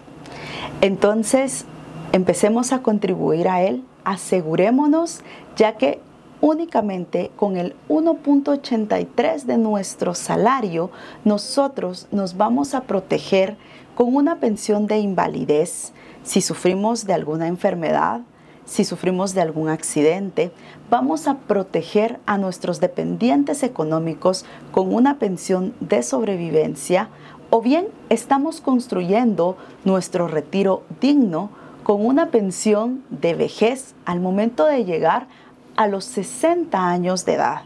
Entonces, 0.83 1.65
empecemos 2.13 2.73
a 2.73 2.83
contribuir 2.83 3.49
a 3.49 3.63
él, 3.63 3.85
asegurémonos, 4.05 5.23
ya 5.57 5.77
que 5.77 6.01
únicamente 6.43 7.31
con 7.37 7.57
el 7.57 7.75
1.83 7.89 9.45
de 9.45 9.57
nuestro 9.57 10.15
salario, 10.15 10.91
nosotros 11.25 12.09
nos 12.11 12.37
vamos 12.37 12.75
a 12.75 12.83
proteger 12.83 13.57
con 13.95 14.15
una 14.15 14.41
pensión 14.41 14.87
de 14.89 14.99
invalidez. 14.99 15.93
Si 16.25 16.43
sufrimos 16.43 17.07
de 17.07 17.15
alguna 17.15 17.47
enfermedad, 17.47 18.23
si 18.65 18.85
sufrimos 18.85 19.35
de 19.35 19.41
algún 19.41 19.69
accidente, 19.69 20.53
vamos 20.91 21.29
a 21.29 21.39
proteger 21.39 22.19
a 22.27 22.39
nuestros 22.39 22.81
dependientes 22.81 23.63
económicos 23.63 24.45
con 24.73 24.93
una 24.93 25.19
pensión 25.19 25.75
de 25.81 26.03
sobrevivencia 26.03 27.09
o 27.51 27.61
bien 27.61 27.87
estamos 28.09 28.61
construyendo 28.61 29.57
nuestro 29.85 30.27
retiro 30.27 30.83
digno 31.01 31.51
con 31.85 32.05
una 32.05 32.31
pensión 32.31 33.05
de 33.11 33.35
vejez 33.35 33.95
al 34.07 34.21
momento 34.21 34.67
de 34.67 34.85
llegar 34.85 35.23
a 35.23 35.42
los 35.87 36.05
60 36.05 36.89
años 36.89 37.25
de 37.25 37.35
edad. 37.35 37.63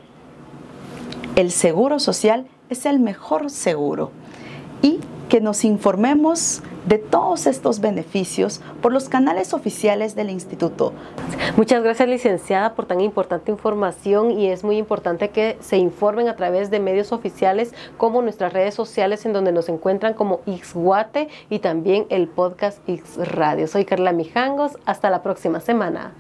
El 1.35 1.51
seguro 1.51 1.99
social 1.99 2.47
es 2.71 2.87
el 2.87 2.99
mejor 2.99 3.51
seguro 3.51 4.11
y 4.83 5.01
que 5.29 5.41
nos 5.41 5.65
informemos 5.65 6.63
de 6.87 6.99
todos 6.99 7.47
estos 7.47 7.81
beneficios 7.81 8.61
por 8.81 8.93
los 8.93 9.09
canales 9.09 9.53
oficiales 9.53 10.15
del 10.15 10.31
instituto. 10.31 10.93
Muchas 11.57 11.83
gracias 11.83 12.09
licenciada 12.09 12.75
por 12.75 12.87
tan 12.87 13.01
importante 13.01 13.51
información 13.51 14.31
y 14.31 14.49
es 14.49 14.63
muy 14.63 14.77
importante 14.77 15.31
que 15.31 15.59
se 15.61 15.79
informen 15.79 16.29
a 16.29 16.37
través 16.37 16.71
de 16.71 16.79
medios 16.79 17.13
oficiales 17.13 17.75
como 17.97 18.23
nuestras 18.23 18.53
redes 18.53 18.75
sociales 18.75 19.27
en 19.27 19.33
donde 19.33 19.53
nos 19.53 19.69
encuentran 19.69 20.15
como 20.15 20.41
Xguate 20.47 21.29
y 21.51 21.59
también 21.59 22.07
el 22.09 22.29
podcast 22.29 22.79
X 22.89 23.17
Radio. 23.17 23.67
Soy 23.67 23.85
Carla 23.85 24.13
Mijangos, 24.13 24.79
hasta 24.85 25.11
la 25.11 25.23
próxima 25.23 25.61
semana. 25.61 26.13